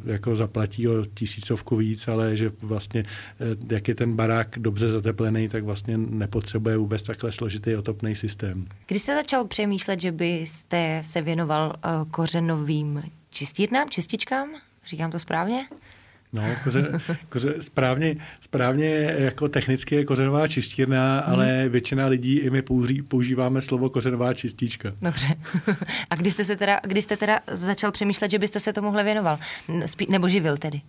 jako 0.05 0.37
zaplatí 0.37 0.89
o 0.89 1.05
tisícovku 1.15 1.77
víc, 1.77 2.09
ale 2.09 2.37
že 2.37 2.51
vlastně, 2.63 3.05
eh, 3.41 3.75
jak 3.75 3.89
je 3.89 3.95
ten 3.95 4.17
barák 4.17 4.59
dobře 4.59 4.91
zateplený, 4.91 5.49
tak 5.49 5.65
vlastně 5.65 5.99
nepotřebuje 5.99 6.77
vůbec 6.77 7.03
takhle 7.03 7.33
složitý 7.33 7.77
otopný 7.77 8.15
systém. 8.15 8.67
Kdy 8.87 8.99
jste 8.99 9.15
začal 9.15 9.45
přemýšlet, 9.45 10.01
že 10.01 10.13
byste 10.13 11.01
se 11.05 11.23
věnoval 11.23 11.73
uh, 11.77 12.11
kořenovým 12.11 13.03
čistírnám, 13.31 13.91
čističkám? 13.91 14.49
Říkám 14.87 15.11
to 15.11 15.19
správně? 15.19 15.67
No, 16.33 16.43
koře, 16.65 17.01
koře, 17.29 17.55
správně, 17.61 18.17
správně 18.41 19.15
jako 19.19 19.49
technicky 19.49 19.95
je 19.95 20.05
kořenová 20.05 20.49
čistírna, 20.49 21.21
hmm. 21.21 21.35
ale 21.35 21.69
většina 21.69 22.07
lidí 22.07 22.39
i 22.39 22.51
my 22.51 22.63
použí, 22.63 23.03
používáme 23.03 23.63
slovo 23.63 23.91
kořenová 23.91 24.35
čistička. 24.35 24.93
Dobře. 25.03 25.27
A 26.11 26.15
kdy 26.15 26.31
jste, 26.31 26.45
se 26.45 26.57
teda, 26.57 26.81
kdy 26.83 27.03
jste 27.03 27.17
teda 27.17 27.41
začal 27.53 27.93
přemýšlet, 27.93 28.31
že 28.31 28.39
byste 28.39 28.61
se 28.61 28.73
tomuhle 28.73 29.05
věnoval? 29.05 29.39
Nebo 30.09 30.29
živil 30.29 30.57
tedy? 30.57 30.81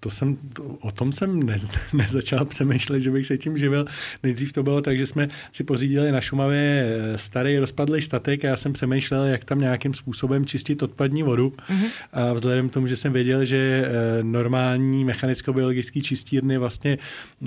To 0.00 0.10
jsem, 0.10 0.36
to, 0.36 0.62
o 0.62 0.90
tom 0.92 1.12
jsem 1.12 1.42
ne, 1.42 1.56
nezačal 1.92 2.44
přemýšlet, 2.44 3.00
že 3.00 3.10
bych 3.10 3.26
se 3.26 3.38
tím 3.38 3.58
živil. 3.58 3.86
Nejdřív 4.22 4.52
to 4.52 4.62
bylo 4.62 4.80
tak, 4.80 4.98
že 4.98 5.06
jsme 5.06 5.28
si 5.52 5.64
pořídili 5.64 6.12
na 6.12 6.20
Šumavě 6.20 6.86
eh, 6.86 7.18
starý 7.18 7.58
rozpadlý 7.58 8.02
statek 8.02 8.44
a 8.44 8.48
já 8.48 8.56
jsem 8.56 8.72
přemýšlel, 8.72 9.24
jak 9.24 9.44
tam 9.44 9.60
nějakým 9.60 9.94
způsobem 9.94 10.46
čistit 10.46 10.82
odpadní 10.82 11.22
vodu. 11.22 11.48
Mm-hmm. 11.48 11.88
A 12.12 12.32
vzhledem 12.32 12.68
k 12.68 12.72
tomu, 12.72 12.86
že 12.86 12.96
jsem 12.96 13.12
věděl, 13.12 13.44
že 13.44 13.84
eh, 13.86 14.22
normální 14.22 15.04
mechanicko-biologické 15.04 16.00
čistírny 16.00 16.58
vlastně 16.58 16.98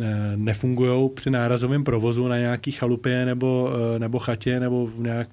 eh, 0.02 0.06
nefungují 0.36 1.10
při 1.10 1.30
nárazovém 1.30 1.84
provozu 1.84 2.28
na 2.28 2.38
nějaký 2.38 2.72
chalupě 2.72 3.26
nebo, 3.26 3.70
nebo 3.98 4.20
chatě, 4.20 4.60
nebo 4.60 4.90
nějak, 4.98 5.30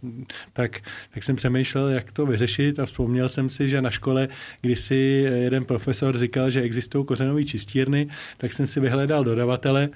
tak, 0.53 0.81
tak 1.15 1.23
jsem 1.23 1.37
přemýšlel, 1.37 1.89
jak 1.89 2.13
to 2.13 2.27
vyřešit 2.27 2.79
a 2.79 2.87
vzpomněl 2.87 3.29
jsem 3.29 3.49
si, 3.49 3.69
že 3.69 3.83
na 3.83 3.91
škole 3.91 4.29
kdysi 4.61 4.95
jeden 5.29 5.65
profesor 5.65 6.19
říkal, 6.19 6.51
že 6.51 6.63
existují 6.75 7.05
kořenové 7.05 7.45
čistírny, 7.45 8.09
tak 8.37 8.53
jsem 8.53 8.67
si 8.67 8.81
vyhledal 8.81 9.25
dodavatele. 9.25 9.89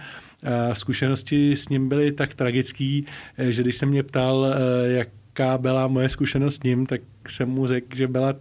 A 0.71 0.75
zkušenosti 0.75 1.57
s 1.57 1.69
ním 1.69 1.89
byly 1.89 2.13
tak 2.13 2.35
tragické, 2.35 3.01
eh, 3.39 3.53
že 3.53 3.63
když 3.63 3.77
se 3.77 3.87
mě 3.87 4.03
ptal, 4.03 4.47
eh, 4.47 4.93
jaká 4.93 5.59
byla 5.59 5.89
moje 5.89 6.09
zkušenost 6.09 6.55
s 6.55 6.63
ním, 6.63 6.87
tak 6.87 7.01
jsem 7.29 7.49
mu 7.49 7.67
řekl, 7.67 7.97
že 7.97 8.09
byla 8.09 8.35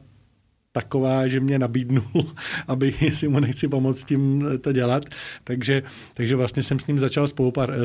taková, 0.78 1.28
že 1.28 1.40
mě 1.40 1.60
nabídnul, 1.60 2.34
aby 2.68 2.94
si 3.14 3.28
mu 3.28 3.40
nechci 3.40 3.68
pomoct 3.68 4.06
tím 4.06 4.46
to 4.62 4.72
dělat. 4.72 5.06
Takže, 5.44 5.84
takže 6.14 6.36
vlastně 6.36 6.64
jsem 6.64 6.80
s 6.80 6.88
ním 6.88 7.00
začal 7.00 7.28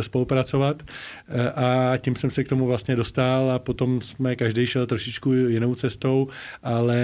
spolupracovat 0.00 0.82
eh, 0.82 1.50
a 1.52 1.96
tím 1.96 2.16
jsem 2.16 2.30
se 2.30 2.44
k 2.44 2.48
tomu 2.48 2.66
vlastně 2.66 2.96
dostal 2.96 3.50
a 3.50 3.58
potom 3.58 4.00
jsme 4.00 4.36
každý 4.36 4.66
šel 4.66 4.86
trošičku 4.86 5.32
jinou 5.32 5.74
cestou, 5.74 6.28
ale 6.62 7.00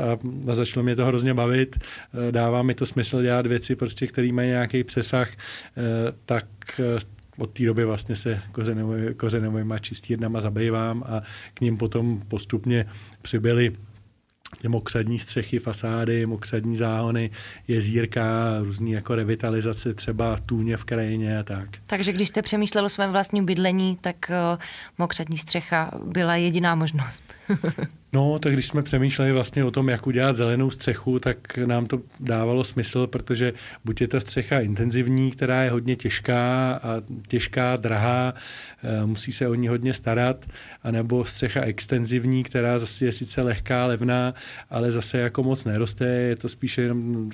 a, 0.00 0.54
začalo 0.54 0.84
mě 0.84 0.96
to 0.96 1.06
hrozně 1.06 1.34
bavit. 1.34 1.76
Eh, 1.76 2.32
dává 2.32 2.62
mi 2.62 2.74
to 2.74 2.86
smysl 2.86 3.22
dělat 3.22 3.46
věci, 3.46 3.76
prostě, 3.76 4.06
které 4.06 4.32
mají 4.32 4.48
nějaký 4.48 4.84
přesah, 4.84 5.30
eh, 5.32 6.12
tak 6.26 6.46
od 7.38 7.50
té 7.50 7.64
doby 7.64 7.84
vlastně 7.84 8.16
se 8.16 8.40
kořenovými 9.16 9.74
čistírnama 9.80 10.40
zabývám 10.40 11.04
a 11.06 11.22
k 11.54 11.60
ním 11.60 11.76
potom 11.76 12.22
postupně 12.28 12.86
přibyly 13.22 13.72
mokřadní 14.68 15.18
střechy, 15.18 15.58
fasády, 15.58 16.26
mokřadní 16.26 16.76
záhony, 16.76 17.30
jezírka, 17.68 18.58
různý 18.60 18.92
jako 18.92 19.14
revitalizace, 19.14 19.94
třeba 19.94 20.36
tůně 20.46 20.76
v 20.76 20.84
krajině 20.84 21.38
a 21.38 21.42
tak. 21.42 21.68
Takže 21.86 22.12
když 22.12 22.28
jste 22.28 22.42
přemýšlel 22.42 22.84
o 22.84 22.88
svém 22.88 23.12
vlastním 23.12 23.44
bydlení, 23.44 23.98
tak 24.00 24.16
uh, 24.30 24.58
mokřadní 24.98 25.38
střecha 25.38 25.90
byla 26.04 26.36
jediná 26.36 26.74
možnost. 26.74 27.24
No, 28.14 28.38
tak 28.38 28.52
když 28.52 28.66
jsme 28.66 28.82
přemýšleli 28.82 29.32
vlastně 29.32 29.64
o 29.64 29.70
tom, 29.70 29.88
jak 29.88 30.06
udělat 30.06 30.36
zelenou 30.36 30.70
střechu, 30.70 31.18
tak 31.18 31.58
nám 31.58 31.86
to 31.86 32.00
dávalo 32.20 32.64
smysl, 32.64 33.06
protože 33.06 33.52
buď 33.84 34.00
je 34.00 34.08
ta 34.08 34.20
střecha 34.20 34.60
intenzivní, 34.60 35.30
která 35.30 35.62
je 35.62 35.70
hodně 35.70 35.96
těžká 35.96 36.74
a 36.82 37.02
těžká, 37.28 37.76
drahá, 37.76 38.34
eh, 38.82 39.06
musí 39.06 39.32
se 39.32 39.48
o 39.48 39.54
ní 39.54 39.68
hodně 39.68 39.94
starat, 39.94 40.46
anebo 40.82 41.24
střecha 41.24 41.60
extenzivní, 41.60 42.44
která 42.44 42.78
zase 42.78 43.04
je 43.04 43.12
sice 43.12 43.42
lehká, 43.42 43.86
levná, 43.86 44.34
ale 44.70 44.92
zase 44.92 45.18
jako 45.18 45.42
moc 45.42 45.64
neroste, 45.64 46.06
je 46.06 46.36
to 46.36 46.48
spíše 46.48 46.82
jenom, 46.82 47.30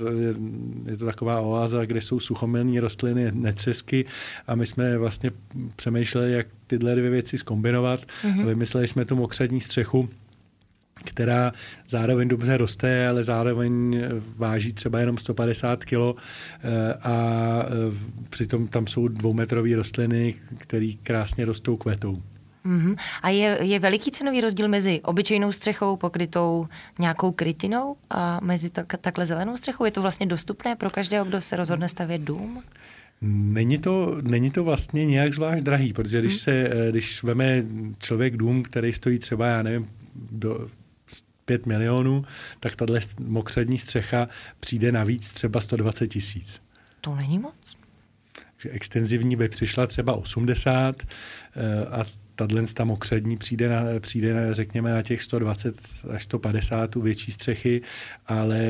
je 0.87 0.96
to 0.96 1.06
taková 1.06 1.40
oáza, 1.40 1.84
kde 1.84 2.00
jsou 2.00 2.20
suchomilní 2.20 2.80
rostliny, 2.80 3.32
netřesky 3.32 4.04
a 4.46 4.54
my 4.54 4.66
jsme 4.66 4.99
vlastně 4.99 5.30
přemýšleli, 5.76 6.32
jak 6.32 6.46
tyhle 6.66 6.94
dvě 6.94 7.10
věci 7.10 7.38
skombinovat. 7.38 8.00
Mm-hmm. 8.00 8.46
Vymysleli 8.46 8.88
jsme 8.88 9.04
tu 9.04 9.16
mokřadní 9.16 9.60
střechu, 9.60 10.08
která 11.04 11.52
zároveň 11.88 12.28
dobře 12.28 12.57
roste, 12.57 13.09
ale 13.09 13.25
zároveň 13.25 13.95
eh, 13.95 14.09
váží 14.37 14.73
třeba 14.73 15.00
jenom 15.00 15.19
150 15.19 15.85
kg 15.85 15.95
eh, 15.95 16.95
a 17.02 17.16
eh, 17.64 17.97
přitom 18.30 18.69
tam 18.69 18.87
jsou 18.87 19.09
dvoumetrové 19.09 19.76
rostliny, 19.76 20.35
které 20.59 20.90
krásně 21.02 21.45
rostou 21.45 21.76
kvetou. 21.76 22.23
Mm-hmm. 22.66 22.97
A 23.23 23.28
je, 23.28 23.59
je 23.61 23.78
veliký 23.78 24.11
cenový 24.11 24.40
rozdíl 24.40 24.69
mezi 24.69 25.00
obyčejnou 25.00 25.52
střechou 25.52 25.97
pokrytou 25.97 26.69
nějakou 26.99 27.33
krytinou 27.33 27.97
a 28.11 28.40
mezi 28.42 28.71
tak, 28.71 28.92
takhle 29.00 29.26
zelenou 29.26 29.57
střechou? 29.57 29.85
Je 29.85 29.90
to 29.90 30.02
vlastně 30.02 30.26
dostupné 30.26 30.76
pro 30.76 30.90
každého, 30.90 31.25
kdo 31.25 31.40
se 31.40 31.57
rozhodne 31.57 31.88
stavět 31.88 32.23
dům? 32.23 32.62
Není 33.23 33.78
to, 33.78 34.16
není 34.23 34.50
to 34.50 34.64
vlastně 34.64 35.07
nějak 35.07 35.35
zvlášť 35.35 35.64
drahý, 35.64 35.92
protože 35.92 36.21
když, 36.21 36.33
hmm. 36.33 36.38
se, 36.38 36.71
když 36.90 37.23
veme 37.23 37.64
člověk 37.99 38.37
dům, 38.37 38.62
který 38.62 38.92
stojí 38.92 39.19
třeba, 39.19 39.47
já 39.47 39.62
nevím, 39.62 39.88
do 40.30 40.69
5 41.50 41.66
milionů, 41.66 42.25
tak 42.61 42.76
tahle 42.76 43.00
mokřadní 43.19 43.78
střecha 43.78 44.28
přijde 44.61 44.92
navíc 44.92 45.33
třeba 45.33 45.61
120 45.61 46.07
tisíc. 46.07 46.61
To 47.00 47.14
není 47.14 47.38
moc. 47.38 47.76
Že 48.59 48.71
extenzivní 48.71 49.37
by 49.37 49.49
přišla 49.49 49.87
třeba 49.87 50.12
80 50.12 51.02
eh, 51.02 51.87
a 51.87 52.04
tahle 52.35 52.62
ta 52.75 52.85
mokřadní 52.85 53.37
přijde, 53.37 53.69
na, 53.69 53.83
přijde 54.00 54.35
na, 54.35 54.52
řekněme 54.52 54.92
na 54.92 55.02
těch 55.02 55.23
120 55.23 55.76
až 56.11 56.25
150 56.25 56.90
tu 56.90 57.00
větší 57.00 57.33
střechy, 57.33 57.83
ale 58.26 58.61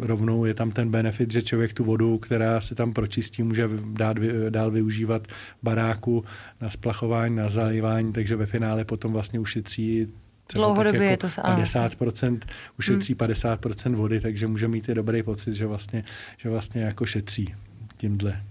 rovnou 0.00 0.44
je 0.44 0.54
tam 0.54 0.70
ten 0.70 0.90
benefit, 0.90 1.32
že 1.32 1.42
člověk 1.42 1.72
tu 1.72 1.84
vodu, 1.84 2.18
která 2.18 2.60
se 2.60 2.74
tam 2.74 2.92
pročistí, 2.92 3.42
může 3.42 3.68
dát, 3.92 4.16
dál 4.48 4.70
využívat 4.70 5.28
baráku 5.62 6.24
na 6.60 6.70
splachování, 6.70 7.36
na 7.36 7.48
zalivání, 7.48 8.12
takže 8.12 8.36
ve 8.36 8.46
finále 8.46 8.84
potom 8.84 9.12
vlastně 9.12 9.40
ušetří 9.40 10.08
Dlouhodobě 10.52 11.04
jako 11.04 11.10
je 11.10 11.16
to 11.16 11.26
50%, 11.26 12.40
ušetří 12.78 13.16
hmm. 13.20 13.30
50% 13.30 13.94
vody, 13.94 14.20
takže 14.20 14.46
může 14.46 14.68
mít 14.68 14.88
i 14.88 14.94
dobrý 14.94 15.22
pocit, 15.22 15.54
že 15.54 15.66
vlastně, 15.66 16.04
že 16.36 16.48
vlastně 16.48 16.82
jako 16.82 17.06
šetří 17.06 17.54
tímhle. 17.96 18.42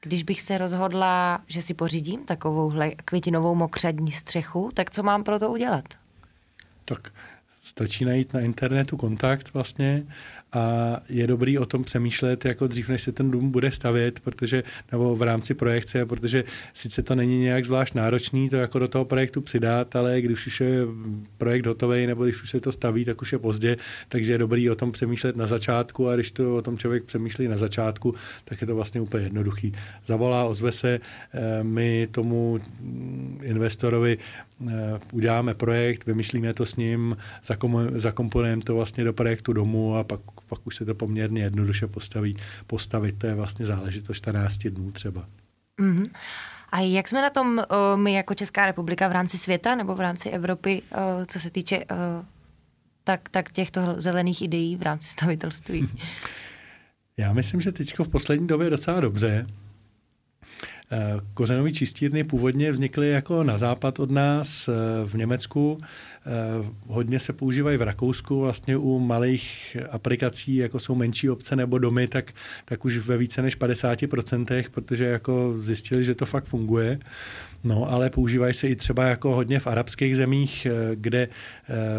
Když 0.00 0.22
bych 0.22 0.42
se 0.42 0.58
rozhodla, 0.58 1.42
že 1.46 1.62
si 1.62 1.74
pořídím 1.74 2.24
takovouhle 2.24 2.90
květinovou 2.90 3.54
mokřadní 3.54 4.12
střechu, 4.12 4.70
tak 4.74 4.90
co 4.90 5.02
mám 5.02 5.24
pro 5.24 5.38
to 5.38 5.50
udělat? 5.50 5.84
Tak 6.84 7.12
stačí 7.62 8.04
najít 8.04 8.34
na 8.34 8.40
internetu 8.40 8.96
kontakt 8.96 9.54
vlastně 9.54 10.02
a 10.52 10.96
je 11.08 11.26
dobrý 11.26 11.58
o 11.58 11.66
tom 11.66 11.84
přemýšlet 11.84 12.44
jako 12.44 12.66
dřív, 12.66 12.88
než 12.88 13.02
se 13.02 13.12
ten 13.12 13.30
dům 13.30 13.50
bude 13.50 13.70
stavět, 13.70 14.20
protože, 14.20 14.62
nebo 14.92 15.16
v 15.16 15.22
rámci 15.22 15.54
projekce, 15.54 16.06
protože 16.06 16.44
sice 16.72 17.02
to 17.02 17.14
není 17.14 17.40
nějak 17.40 17.64
zvlášť 17.64 17.94
náročný 17.94 18.50
to 18.50 18.56
jako 18.56 18.78
do 18.78 18.88
toho 18.88 19.04
projektu 19.04 19.40
přidat, 19.40 19.96
ale 19.96 20.20
když 20.20 20.46
už 20.46 20.60
je 20.60 20.80
projekt 21.38 21.66
hotový 21.66 22.06
nebo 22.06 22.24
když 22.24 22.42
už 22.42 22.50
se 22.50 22.60
to 22.60 22.72
staví, 22.72 23.04
tak 23.04 23.22
už 23.22 23.32
je 23.32 23.38
pozdě, 23.38 23.76
takže 24.08 24.32
je 24.32 24.38
dobrý 24.38 24.70
o 24.70 24.74
tom 24.74 24.92
přemýšlet 24.92 25.36
na 25.36 25.46
začátku 25.46 26.08
a 26.08 26.14
když 26.14 26.30
to 26.30 26.56
o 26.56 26.62
tom 26.62 26.78
člověk 26.78 27.04
přemýšlí 27.04 27.48
na 27.48 27.56
začátku, 27.56 28.14
tak 28.44 28.60
je 28.60 28.66
to 28.66 28.74
vlastně 28.74 29.00
úplně 29.00 29.24
jednoduchý. 29.24 29.72
Zavolá, 30.06 30.44
ozve 30.44 30.72
se, 30.72 31.00
eh, 31.32 31.64
my 31.64 32.08
tomu 32.10 32.60
investorovi 33.42 34.18
eh, 34.68 35.00
uděláme 35.12 35.54
projekt, 35.54 36.06
vymyslíme 36.06 36.54
to 36.54 36.66
s 36.66 36.76
ním, 36.76 37.16
zakomponujeme 37.94 38.62
to 38.62 38.74
vlastně 38.74 39.04
do 39.04 39.12
projektu 39.12 39.52
domu 39.52 39.96
a 39.96 40.04
pak 40.04 40.20
pak 40.50 40.66
už 40.66 40.76
se 40.76 40.84
to 40.84 40.94
poměrně 40.94 41.42
jednoduše 41.42 41.86
postaví, 41.86 42.36
postavit. 42.66 43.18
To 43.18 43.26
je 43.26 43.34
vlastně 43.34 43.66
záležitost 43.66 44.16
14 44.16 44.58
dnů 44.58 44.90
třeba. 44.90 45.26
Mm-hmm. 45.80 46.10
A 46.72 46.80
jak 46.80 47.08
jsme 47.08 47.22
na 47.22 47.30
tom 47.30 47.58
my 47.96 48.12
jako 48.12 48.34
Česká 48.34 48.66
republika 48.66 49.08
v 49.08 49.12
rámci 49.12 49.38
světa 49.38 49.74
nebo 49.74 49.94
v 49.94 50.00
rámci 50.00 50.30
Evropy, 50.30 50.82
co 51.26 51.40
se 51.40 51.50
týče 51.50 51.84
tak, 53.04 53.28
tak 53.28 53.52
těchto 53.52 53.80
zelených 53.96 54.42
ideí 54.42 54.76
v 54.76 54.82
rámci 54.82 55.08
stavitelství? 55.08 55.88
Já 57.16 57.32
myslím, 57.32 57.60
že 57.60 57.72
teď 57.72 57.98
v 57.98 58.08
poslední 58.08 58.46
době 58.46 58.70
docela 58.70 59.00
dobře. 59.00 59.46
Eh, 60.92 61.20
kořenové 61.34 61.72
čistírny 61.72 62.24
původně 62.24 62.72
vznikly 62.72 63.10
jako 63.10 63.42
na 63.44 63.58
západ 63.58 63.98
od 63.98 64.10
nás 64.10 64.68
eh, 64.68 64.72
v 65.06 65.14
Německu. 65.14 65.78
Eh, 65.80 66.68
hodně 66.86 67.20
se 67.20 67.32
používají 67.32 67.76
v 67.76 67.82
Rakousku, 67.82 68.40
vlastně 68.40 68.76
u 68.76 68.98
malých 68.98 69.76
aplikací, 69.90 70.56
jako 70.56 70.78
jsou 70.78 70.94
menší 70.94 71.30
obce 71.30 71.56
nebo 71.56 71.78
domy, 71.78 72.08
tak, 72.08 72.32
tak 72.64 72.84
už 72.84 72.98
ve 72.98 73.16
více 73.16 73.42
než 73.42 73.58
50%, 73.58 74.70
protože 74.70 75.04
jako 75.04 75.54
zjistili, 75.58 76.04
že 76.04 76.14
to 76.14 76.26
fakt 76.26 76.44
funguje. 76.44 76.98
No, 77.64 77.90
ale 77.90 78.10
používají 78.10 78.54
se 78.54 78.68
i 78.68 78.76
třeba 78.76 79.06
jako 79.06 79.34
hodně 79.34 79.60
v 79.60 79.66
arabských 79.66 80.16
zemích, 80.16 80.66
kde, 80.94 81.28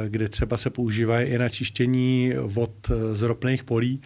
kde 0.08 0.30
třeba 0.30 0.58
se 0.58 0.70
používají 0.70 1.30
i 1.30 1.38
na 1.38 1.50
čištění 1.50 2.34
vod 2.42 2.92
z 3.14 3.22
ropných 3.22 3.64
polí 3.64 4.02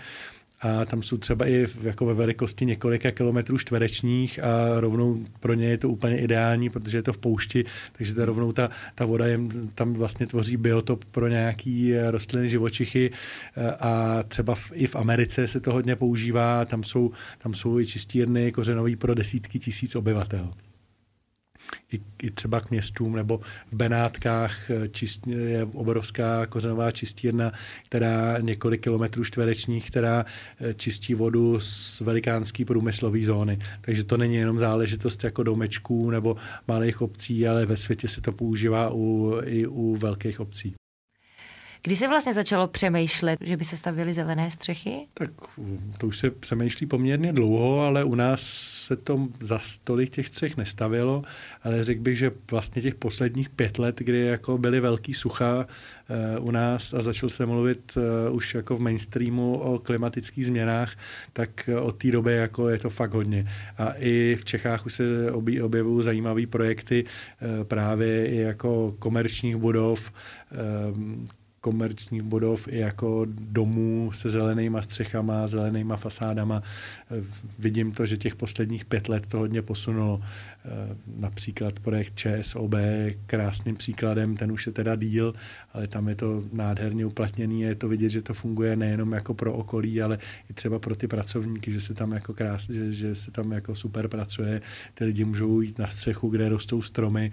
a 0.65 0.85
tam 0.85 1.03
jsou 1.03 1.17
třeba 1.17 1.47
i 1.47 1.67
jako 1.81 2.05
ve 2.05 2.13
velikosti 2.13 2.65
několika 2.65 3.11
kilometrů 3.11 3.57
čtverečních 3.57 4.39
a 4.43 4.79
rovnou 4.79 5.25
pro 5.39 5.53
ně 5.53 5.67
je 5.67 5.77
to 5.77 5.89
úplně 5.89 6.17
ideální, 6.17 6.69
protože 6.69 6.97
je 6.97 7.01
to 7.01 7.13
v 7.13 7.17
poušti, 7.17 7.65
takže 7.91 8.15
ta 8.15 8.25
rovnou 8.25 8.51
ta, 8.51 8.69
ta 8.95 9.05
voda 9.05 9.25
je, 9.25 9.39
tam 9.75 9.93
vlastně 9.93 10.27
tvoří 10.27 10.57
biotop 10.57 11.05
pro 11.05 11.27
nějaký 11.27 11.93
rostliny, 12.09 12.49
živočichy. 12.49 13.11
A 13.79 14.23
třeba 14.23 14.55
v, 14.55 14.71
i 14.73 14.87
v 14.87 14.95
Americe 14.95 15.47
se 15.47 15.59
to 15.59 15.73
hodně 15.73 15.95
používá, 15.95 16.65
tam 16.65 16.83
jsou, 16.83 17.11
tam 17.37 17.53
jsou 17.53 17.79
i 17.79 17.85
čistírny 17.85 18.51
kořenový 18.51 18.95
pro 18.95 19.13
desítky 19.13 19.59
tisíc 19.59 19.95
obyvatel 19.95 20.53
i, 21.91 22.01
i 22.23 22.31
třeba 22.31 22.59
k 22.59 22.71
městům, 22.71 23.15
nebo 23.15 23.39
v 23.71 23.75
Benátkách 23.75 24.71
eh, 24.71 24.87
čist, 24.87 25.27
je 25.27 25.65
obrovská 25.73 26.45
kořenová 26.45 26.91
čistírna, 26.91 27.51
která 27.85 28.37
několik 28.39 28.81
kilometrů 28.81 29.23
čtverečních, 29.23 29.87
která 29.87 30.25
eh, 30.59 30.73
čistí 30.73 31.13
vodu 31.13 31.59
z 31.59 32.01
velikánské 32.01 32.65
průmyslové 32.65 33.21
zóny. 33.21 33.59
Takže 33.81 34.03
to 34.03 34.17
není 34.17 34.35
jenom 34.35 34.59
záležitost 34.59 35.23
jako 35.23 35.43
domečků 35.43 36.11
nebo 36.11 36.35
malých 36.67 37.01
obcí, 37.01 37.47
ale 37.47 37.65
ve 37.65 37.77
světě 37.77 38.07
se 38.07 38.21
to 38.21 38.31
používá 38.31 38.89
u, 38.93 39.33
i 39.45 39.67
u 39.67 39.95
velkých 39.95 40.39
obcí. 40.39 40.75
Kdy 41.85 41.95
se 41.95 42.07
vlastně 42.07 42.33
začalo 42.33 42.67
přemýšlet, 42.67 43.39
že 43.41 43.57
by 43.57 43.65
se 43.65 43.77
stavily 43.77 44.13
zelené 44.13 44.51
střechy? 44.51 45.07
Tak 45.13 45.29
to 45.97 46.07
už 46.07 46.17
se 46.17 46.31
přemýšlí 46.31 46.87
poměrně 46.87 47.33
dlouho, 47.33 47.79
ale 47.79 48.03
u 48.03 48.15
nás 48.15 48.41
se 48.85 48.95
to 48.95 49.27
za 49.39 49.59
stolik 49.59 50.09
těch 50.09 50.27
střech 50.27 50.57
nestavilo, 50.57 51.23
ale 51.63 51.83
řekl 51.83 52.01
bych, 52.01 52.17
že 52.17 52.31
vlastně 52.51 52.81
těch 52.81 52.95
posledních 52.95 53.49
pět 53.49 53.79
let, 53.79 53.99
kdy 53.99 54.19
jako 54.19 54.57
byly 54.57 54.79
velký 54.79 55.13
sucha 55.13 55.67
uh, 56.39 56.47
u 56.47 56.51
nás 56.51 56.93
a 56.93 57.01
začal 57.01 57.29
se 57.29 57.45
mluvit 57.45 57.97
uh, 57.97 58.35
už 58.35 58.55
jako 58.55 58.77
v 58.77 58.81
mainstreamu 58.81 59.57
o 59.57 59.79
klimatických 59.79 60.45
změnách, 60.45 60.95
tak 61.33 61.69
od 61.81 61.97
té 61.97 62.11
doby 62.11 62.35
jako 62.35 62.69
je 62.69 62.77
to 62.77 62.89
fakt 62.89 63.13
hodně. 63.13 63.51
A 63.77 63.93
i 63.99 64.37
v 64.39 64.45
Čechách 64.45 64.85
už 64.85 64.93
se 64.93 65.03
objevují 65.31 66.03
zajímavé 66.03 66.47
projekty 66.47 67.05
právě 67.63 68.27
i 68.27 68.37
jako 68.37 68.95
komerčních 68.99 69.55
budov, 69.55 70.11
komerčních 71.65 72.21
budov 72.21 72.67
i 72.67 72.79
jako 72.79 73.25
domů 73.29 74.11
se 74.13 74.29
zelenýma 74.29 74.81
střechama, 74.81 75.47
zelenýma 75.47 75.95
fasádama. 75.95 76.61
Vidím 77.59 77.91
to, 77.91 78.05
že 78.05 78.17
těch 78.17 78.35
posledních 78.35 78.85
pět 78.85 79.09
let 79.09 79.27
to 79.27 79.37
hodně 79.37 79.61
posunulo. 79.61 80.21
Například 81.17 81.79
projekt 81.79 82.13
ČSOB 82.15 82.75
krásným 83.25 83.75
příkladem, 83.75 84.37
ten 84.37 84.51
už 84.51 84.65
je 84.65 84.71
teda 84.71 84.95
díl, 84.95 85.33
ale 85.73 85.87
tam 85.87 86.07
je 86.07 86.15
to 86.15 86.43
nádherně 86.53 87.05
uplatněný, 87.05 87.61
je 87.61 87.75
to 87.75 87.87
vidět, 87.87 88.09
že 88.09 88.21
to 88.21 88.33
funguje 88.33 88.75
nejenom 88.75 89.11
jako 89.11 89.33
pro 89.33 89.53
okolí, 89.53 90.01
ale 90.01 90.17
i 90.49 90.53
třeba 90.53 90.79
pro 90.79 90.95
ty 90.95 91.07
pracovníky, 91.07 91.71
že 91.71 91.81
se 91.81 91.93
tam 91.93 92.11
jako 92.11 92.33
krás, 92.33 92.69
že, 92.69 92.93
že 92.93 93.15
se 93.15 93.31
tam 93.31 93.51
jako 93.51 93.75
super 93.75 94.07
pracuje, 94.07 94.61
ty 94.93 95.05
lidi 95.05 95.25
můžou 95.25 95.61
jít 95.61 95.79
na 95.79 95.87
střechu, 95.87 96.29
kde 96.29 96.49
rostou 96.49 96.81
stromy, 96.81 97.31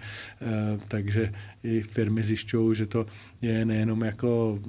takže 0.87 1.31
i 1.63 1.81
firmy 1.81 2.23
zjišťují, 2.23 2.75
že 2.75 2.85
to 2.85 3.05
je 3.41 3.65
nejenom 3.65 4.01
jako 4.01 4.59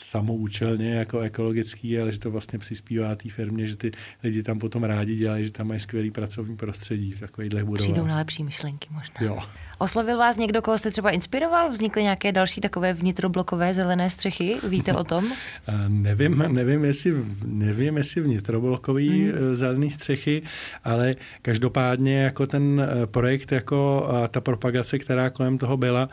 samoučelně 0.00 0.94
jako 0.94 1.20
ekologický, 1.20 1.98
ale 1.98 2.12
že 2.12 2.18
to 2.18 2.30
vlastně 2.30 2.58
přispívá 2.58 3.14
té 3.14 3.28
firmě, 3.28 3.66
že 3.66 3.76
ty 3.76 3.92
lidi 4.22 4.42
tam 4.42 4.58
potom 4.58 4.84
rádi 4.84 5.16
dělají, 5.16 5.44
že 5.44 5.52
tam 5.52 5.68
mají 5.68 5.80
skvělý 5.80 6.10
pracovní 6.10 6.56
prostředí 6.56 7.12
v 7.12 7.20
takovýchhle 7.20 7.64
budovách. 7.64 8.09
Přijdou 8.10 8.16
na 8.16 8.16
lepší 8.18 8.44
myšlenky 8.44 8.88
možná. 8.90 9.14
Jo. 9.20 9.38
Oslovil 9.82 10.18
vás 10.18 10.36
někdo, 10.36 10.62
koho 10.62 10.78
jste 10.78 10.90
třeba 10.90 11.10
inspiroval? 11.10 11.70
Vznikly 11.70 12.02
nějaké 12.02 12.32
další 12.32 12.60
takové 12.60 12.92
vnitroblokové 12.92 13.74
zelené 13.74 14.10
střechy? 14.10 14.56
Víte 14.68 14.92
o 14.92 15.04
tom? 15.04 15.32
nevím, 15.88 16.44
nevím, 16.48 16.84
jestli, 16.84 17.14
nevím, 17.44 17.96
jestli 17.96 18.20
vnitroblokový 18.20 19.08
hmm. 19.08 19.52
Eh, 19.52 19.56
zelený 19.56 19.90
střechy, 19.90 20.42
ale 20.84 21.16
každopádně 21.42 22.22
jako 22.22 22.46
ten 22.46 22.80
eh, 22.80 23.06
projekt, 23.06 23.52
jako 23.52 24.08
ta 24.30 24.40
propagace, 24.40 24.98
která 24.98 25.30
kolem 25.30 25.58
toho 25.58 25.76
byla, 25.76 26.08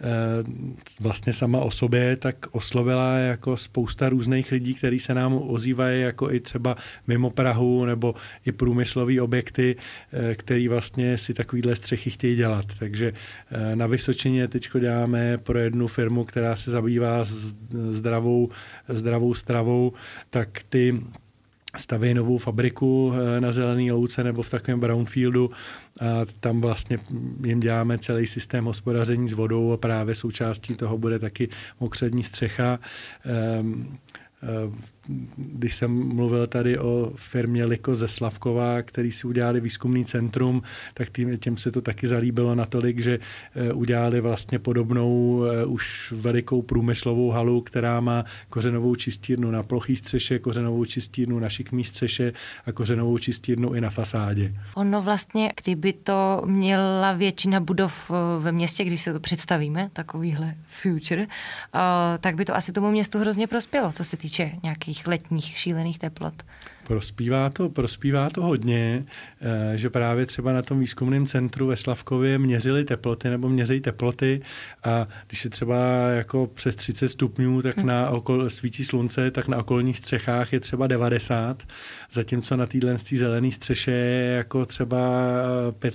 Eh, 0.00 0.44
vlastně 1.00 1.32
sama 1.32 1.58
o 1.58 1.70
sobě, 1.70 2.16
tak 2.16 2.36
oslovila 2.52 3.16
jako 3.16 3.56
spousta 3.56 4.08
různých 4.08 4.52
lidí, 4.52 4.74
kteří 4.74 4.98
se 4.98 5.14
nám 5.14 5.42
ozývají 5.46 6.02
jako 6.02 6.32
i 6.32 6.40
třeba 6.40 6.76
mimo 7.06 7.30
Prahu 7.30 7.84
nebo 7.84 8.14
i 8.46 8.52
průmyslové 8.52 9.20
objekty, 9.20 9.76
eh, 10.12 10.34
který 10.34 10.68
vlastně 10.68 11.18
si 11.18 11.34
takovýhle 11.34 11.76
střechy 11.76 12.10
chtějí 12.10 12.36
dělat. 12.36 12.66
Takže 12.78 13.07
eh, 13.12 13.76
na 13.76 13.86
Vysočině 13.86 14.48
teď 14.48 14.68
děláme 14.80 15.38
pro 15.38 15.58
jednu 15.58 15.86
firmu, 15.86 16.24
která 16.24 16.56
se 16.56 16.70
zabývá 16.70 17.24
zdravou, 17.90 18.48
zdravou 18.88 19.34
stravou, 19.34 19.92
tak 20.30 20.48
ty 20.68 21.00
staví 21.76 22.14
novou 22.14 22.38
fabriku 22.38 23.12
eh, 23.14 23.40
na 23.40 23.52
Zelený 23.52 23.92
louce 23.92 24.24
nebo 24.24 24.42
v 24.42 24.50
takovém 24.50 24.80
brownfieldu 24.80 25.50
a 26.00 26.04
tam 26.40 26.60
vlastně 26.60 26.98
jim 27.44 27.60
děláme 27.60 27.98
celý 27.98 28.26
systém 28.26 28.64
hospodaření 28.64 29.28
s 29.28 29.32
vodou 29.32 29.72
a 29.72 29.76
právě 29.76 30.14
součástí 30.14 30.74
toho 30.74 30.98
bude 30.98 31.18
taky 31.18 31.48
mokřední 31.80 32.22
střecha. 32.22 32.78
Um, 33.60 33.98
když 35.36 35.74
jsem 35.74 36.08
mluvil 36.08 36.46
tady 36.46 36.78
o 36.78 37.12
firmě 37.16 37.64
Liko 37.64 37.96
ze 37.96 38.08
Slavkova, 38.08 38.82
který 38.82 39.10
si 39.10 39.26
udělali 39.26 39.60
výzkumný 39.60 40.04
centrum, 40.04 40.62
tak 40.94 41.10
tím, 41.10 41.38
těm 41.38 41.56
se 41.56 41.70
to 41.70 41.80
taky 41.80 42.08
zalíbilo 42.08 42.54
natolik, 42.54 43.00
že 43.00 43.18
eh, 43.54 43.72
udělali 43.72 44.20
vlastně 44.20 44.58
podobnou 44.58 45.44
eh, 45.44 45.64
už 45.66 46.12
velikou 46.16 46.62
průmyslovou 46.62 47.30
halu, 47.30 47.60
která 47.60 48.00
má 48.00 48.24
kořenovou 48.48 48.94
čistírnu 48.94 49.50
na 49.50 49.62
plochý 49.62 49.96
střeše, 49.96 50.38
kořenovou 50.38 50.84
čistírnu 50.84 51.38
na 51.38 51.48
šikmý 51.48 51.84
střeše 51.84 52.32
a 52.66 52.72
kořenovou 52.72 53.18
čistírnu 53.18 53.74
i 53.74 53.80
na 53.80 53.90
fasádě. 53.90 54.54
Ono 54.74 55.02
vlastně, 55.02 55.52
kdyby 55.62 55.92
to 55.92 56.42
měla 56.46 57.12
většina 57.12 57.60
budov 57.60 58.10
eh, 58.10 58.14
ve 58.40 58.52
městě, 58.52 58.84
když 58.84 59.02
se 59.02 59.12
to 59.12 59.20
představíme, 59.20 59.90
takovýhle 59.92 60.54
future, 60.66 61.26
tak 62.20 62.36
by 62.36 62.44
to 62.44 62.56
asi 62.56 62.72
tomu 62.72 62.90
městu 62.90 63.18
hrozně 63.18 63.46
prospělo, 63.46 63.92
co 63.92 64.04
se 64.04 64.16
týče 64.16 64.52
nějakých 64.62 64.97
těch 64.98 65.06
letních 65.06 65.58
šílených 65.58 65.98
teplot. 65.98 66.34
Prospívá 66.88 67.50
to, 67.50 67.68
prospívá 67.68 68.30
to 68.30 68.42
hodně, 68.42 69.04
eh, 69.40 69.78
že 69.78 69.90
právě 69.90 70.26
třeba 70.26 70.52
na 70.52 70.62
tom 70.62 70.80
výzkumném 70.80 71.26
centru 71.26 71.66
ve 71.66 71.76
Slavkově 71.76 72.38
měřili 72.38 72.84
teploty 72.84 73.30
nebo 73.30 73.48
měří 73.48 73.80
teploty 73.80 74.40
a 74.84 75.08
když 75.26 75.44
je 75.44 75.50
třeba 75.50 76.08
jako 76.08 76.46
přes 76.54 76.76
30 76.76 77.08
stupňů, 77.08 77.62
tak 77.62 77.76
hmm. 77.76 77.86
na 77.86 78.10
okol, 78.10 78.50
svítí 78.50 78.84
slunce, 78.84 79.30
tak 79.30 79.48
na 79.48 79.58
okolních 79.58 79.98
střechách 79.98 80.52
je 80.52 80.60
třeba 80.60 80.86
90, 80.86 81.62
zatímco 82.10 82.56
na 82.56 82.66
téhle 82.66 82.96
zelené 82.98 83.52
střeše 83.52 83.90
je 83.90 84.36
jako 84.36 84.66
třeba 84.66 84.98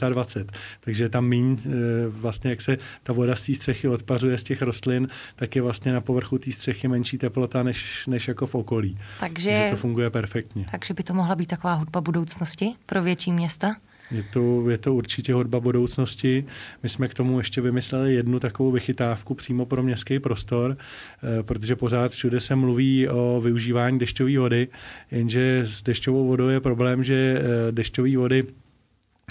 25. 0.10 0.48
Eh, 0.54 0.58
Takže 0.80 1.10
tam 1.10 1.28
míň, 1.28 1.58
eh, 1.66 1.70
vlastně 2.08 2.50
jak 2.50 2.62
se 2.62 2.78
ta 3.04 3.14
voda 3.14 3.36
z 3.36 3.46
té 3.46 3.54
střechy 3.54 3.88
odpařuje 3.88 4.38
z 4.38 4.44
těch 4.44 4.62
rostlin, 4.62 5.08
tak 5.36 5.56
je 5.56 5.62
vlastně 5.62 5.94
na 5.94 6.02
povrchu 6.02 6.38
té 6.38 6.52
střechy 6.52 6.88
menší 6.88 7.18
teplota 7.18 7.64
než, 7.64 8.08
než 8.08 8.28
jako 8.28 8.48
v 8.48 8.56
okolí. 8.56 8.98
Takže, 9.20 9.50
Takže 9.50 9.70
to 9.72 9.78
funguje 9.78 10.10
perfektně. 10.10 10.66
Tak 10.72 10.83
takže 10.84 10.94
by 10.94 11.04
to 11.04 11.14
mohla 11.14 11.36
být 11.36 11.46
taková 11.46 11.74
hudba 11.74 12.02
budoucnosti 12.02 12.76
pro 12.86 13.04
větší 13.04 13.32
města? 13.32 13.76
Je 14.12 14.24
to, 14.24 14.70
je 14.70 14.78
to 14.78 14.94
určitě 14.94 15.34
hudba 15.34 15.60
budoucnosti. 15.60 16.46
My 16.84 16.90
jsme 16.90 17.08
k 17.08 17.14
tomu 17.14 17.38
ještě 17.38 17.62
vymysleli 17.62 18.14
jednu 18.14 18.40
takovou 18.40 18.72
vychytávku 18.72 19.34
přímo 19.34 19.66
pro 19.66 19.84
městský 19.84 20.20
prostor, 20.20 20.78
eh, 20.78 21.44
protože 21.44 21.76
pořád 21.76 22.12
všude 22.12 22.40
se 22.40 22.56
mluví 22.56 23.10
o 23.10 23.42
využívání 23.44 24.00
dešťové 24.00 24.38
vody, 24.38 24.68
jenže 25.12 25.62
s 25.66 25.84
dešťovou 25.84 26.28
vodou 26.28 26.48
je 26.48 26.60
problém, 26.60 27.04
že 27.04 27.16
eh, 27.16 27.72
dešťové 27.72 28.18
vody 28.18 28.44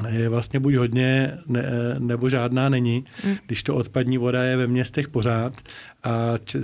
je 0.08 0.28
vlastně 0.28 0.60
buď 0.60 0.74
hodně, 0.74 1.38
ne, 1.46 1.62
nebo 1.98 2.28
žádná 2.28 2.68
není, 2.68 3.04
mm. 3.26 3.36
když 3.46 3.62
to 3.62 3.74
odpadní 3.74 4.18
voda 4.18 4.42
je 4.42 4.56
ve 4.56 4.66
městech 4.66 5.08
pořád 5.08 5.52
a 6.02 6.38
č- 6.44 6.58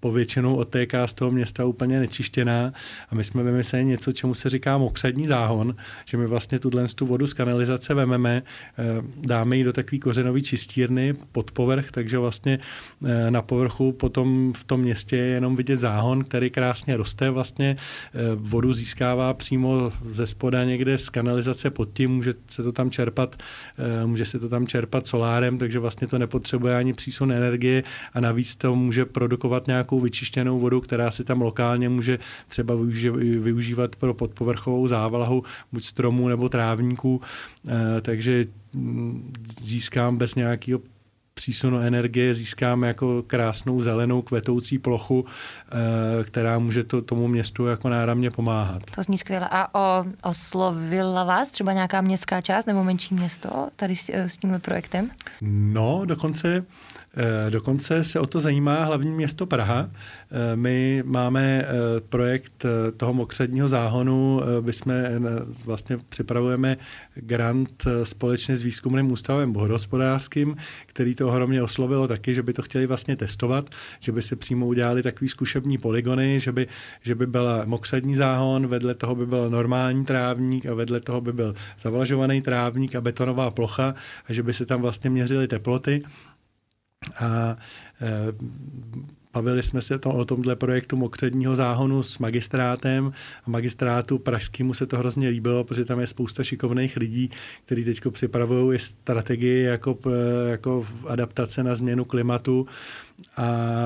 povětšinou 0.00 0.56
odtéká 0.56 1.06
z 1.06 1.14
toho 1.14 1.30
města 1.30 1.64
úplně 1.64 2.00
nečištěná. 2.00 2.72
A 3.10 3.14
my 3.14 3.24
jsme 3.24 3.42
vymysleli 3.42 3.84
něco, 3.84 4.12
čemu 4.12 4.34
se 4.34 4.48
říká 4.48 4.78
mokřadní 4.78 5.26
záhon, 5.26 5.76
že 6.04 6.16
my 6.16 6.26
vlastně 6.26 6.58
tuhle 6.58 6.88
tu 6.94 7.06
vodu 7.06 7.26
z 7.26 7.34
kanalizace 7.34 7.94
vememe, 7.94 8.42
eh, 8.78 8.84
dáme 9.16 9.56
ji 9.56 9.64
do 9.64 9.72
takové 9.72 9.98
kořenové 9.98 10.40
čistírny 10.40 11.14
pod 11.32 11.50
povrch, 11.50 11.90
takže 11.90 12.18
vlastně 12.18 12.58
eh, 13.06 13.30
na 13.30 13.42
povrchu 13.42 13.92
potom 13.92 14.52
v 14.56 14.64
tom 14.64 14.80
městě 14.80 15.16
je 15.16 15.26
jenom 15.26 15.56
vidět 15.56 15.78
záhon, 15.78 16.24
který 16.24 16.50
krásně 16.50 16.96
roste. 16.96 17.30
Vlastně, 17.30 17.76
eh, 18.14 18.18
vodu 18.34 18.72
získává 18.72 19.34
přímo 19.34 19.92
ze 20.08 20.26
spoda 20.26 20.64
někde 20.64 20.98
z 20.98 21.08
kanalizace 21.08 21.70
pod 21.70 21.88
tím, 21.92 22.10
může 22.10 22.34
se 22.46 22.62
to 22.62 22.72
tam 22.72 22.90
čerpat, 22.90 23.36
může 24.06 24.24
se 24.24 24.38
to 24.38 24.48
tam 24.48 24.66
čerpat 24.66 25.06
solárem, 25.06 25.58
takže 25.58 25.78
vlastně 25.78 26.06
to 26.06 26.18
nepotřebuje 26.18 26.76
ani 26.76 26.92
přísun 26.92 27.32
energie. 27.32 27.82
A 28.14 28.20
navíc 28.20 28.56
to 28.56 28.67
to 28.68 28.76
může 28.76 29.04
produkovat 29.04 29.66
nějakou 29.66 30.00
vyčištěnou 30.00 30.60
vodu, 30.60 30.80
která 30.80 31.10
si 31.10 31.24
tam 31.24 31.40
lokálně 31.40 31.88
může 31.88 32.18
třeba 32.48 32.74
využívat 33.38 33.96
pro 33.96 34.14
podpovrchovou 34.14 34.88
závlahu 34.88 35.44
buď 35.72 35.84
stromů 35.84 36.28
nebo 36.28 36.48
trávníků, 36.48 37.20
eh, 37.68 38.00
takže 38.00 38.44
mm, 38.72 39.32
získám 39.60 40.16
bez 40.16 40.34
nějakého 40.34 40.80
přísunu 41.34 41.78
energie 41.78 42.34
získáme 42.34 42.88
jako 42.88 43.22
krásnou 43.26 43.82
zelenou 43.82 44.22
kvetoucí 44.22 44.78
plochu, 44.78 45.24
eh, 45.24 46.24
která 46.24 46.58
může 46.58 46.84
to, 46.84 47.00
tomu 47.00 47.28
městu 47.28 47.66
jako 47.66 47.88
náramně 47.88 48.30
pomáhat. 48.30 48.82
To 48.94 49.02
zní 49.02 49.18
skvěle. 49.18 49.48
A 49.50 49.74
o, 49.74 50.04
oslovila 50.22 51.24
vás 51.24 51.50
třeba 51.50 51.72
nějaká 51.72 52.00
městská 52.00 52.40
část 52.40 52.66
nebo 52.66 52.84
menší 52.84 53.14
město 53.14 53.68
tady 53.76 53.96
s, 53.96 54.08
s 54.08 54.36
tímhle 54.36 54.58
projektem? 54.58 55.10
No, 55.40 56.02
dokonce 56.04 56.64
Eh, 57.07 57.07
dokonce 57.50 58.04
se 58.04 58.20
o 58.20 58.26
to 58.26 58.40
zajímá 58.40 58.84
hlavní 58.84 59.10
město 59.10 59.46
Praha. 59.46 59.90
Eh, 59.90 60.56
my 60.56 61.02
máme 61.06 61.64
eh, 61.64 62.00
projekt 62.00 62.66
toho 62.96 63.14
mokřadního 63.14 63.68
záhonu, 63.68 64.40
my 64.60 64.72
jsme 64.72 65.12
vlastně 65.64 65.98
připravujeme 66.08 66.76
grant 67.14 67.84
společně 68.02 68.56
s 68.56 68.62
výzkumným 68.62 69.12
ústavem 69.12 69.52
vodohospodářským, 69.52 70.56
který 70.86 71.14
to 71.14 71.28
ohromně 71.28 71.62
oslovilo 71.62 72.08
taky, 72.08 72.34
že 72.34 72.42
by 72.42 72.52
to 72.52 72.62
chtěli 72.62 72.86
vlastně 72.86 73.16
testovat, 73.16 73.70
že 74.00 74.12
by 74.12 74.22
se 74.22 74.36
přímo 74.36 74.66
udělali 74.66 75.02
takový 75.02 75.28
zkušební 75.28 75.78
poligony, 75.78 76.40
že 76.40 76.52
by, 76.52 76.66
že 77.02 77.14
by 77.14 77.26
byla 77.26 77.62
mokřadní 77.64 78.14
záhon, 78.14 78.66
vedle 78.66 78.94
toho 78.94 79.14
by 79.14 79.26
byl 79.26 79.50
normální 79.50 80.04
trávník 80.04 80.66
a 80.66 80.74
vedle 80.74 81.00
toho 81.00 81.20
by 81.20 81.32
byl 81.32 81.54
zavlažovaný 81.80 82.42
trávník 82.42 82.94
a 82.94 83.00
betonová 83.00 83.50
plocha 83.50 83.94
a 84.28 84.32
že 84.32 84.42
by 84.42 84.52
se 84.52 84.66
tam 84.66 84.82
vlastně 84.82 85.10
měřily 85.10 85.48
teploty 85.48 86.02
a 87.20 87.56
e, 88.00 88.32
Bavili 89.38 89.62
jsme 89.62 89.82
se 89.82 89.98
to, 89.98 90.10
o 90.10 90.24
tomhle 90.24 90.56
projektu 90.56 90.96
mokředního 90.96 91.56
záhonu 91.56 92.02
s 92.02 92.18
magistrátem. 92.18 93.12
A 93.44 93.50
magistrátu 93.50 94.18
pražskému 94.18 94.74
se 94.74 94.86
to 94.86 94.98
hrozně 94.98 95.28
líbilo, 95.28 95.64
protože 95.64 95.84
tam 95.84 96.00
je 96.00 96.06
spousta 96.06 96.44
šikovných 96.44 96.96
lidí, 96.96 97.30
kteří 97.64 97.84
teď 97.84 98.00
připravují 98.10 98.78
strategii 98.78 99.62
jako, 99.62 99.98
jako 100.48 100.86
adaptace 101.06 101.62
na 101.62 101.74
změnu 101.74 102.04
klimatu 102.04 102.66
a 103.36 103.42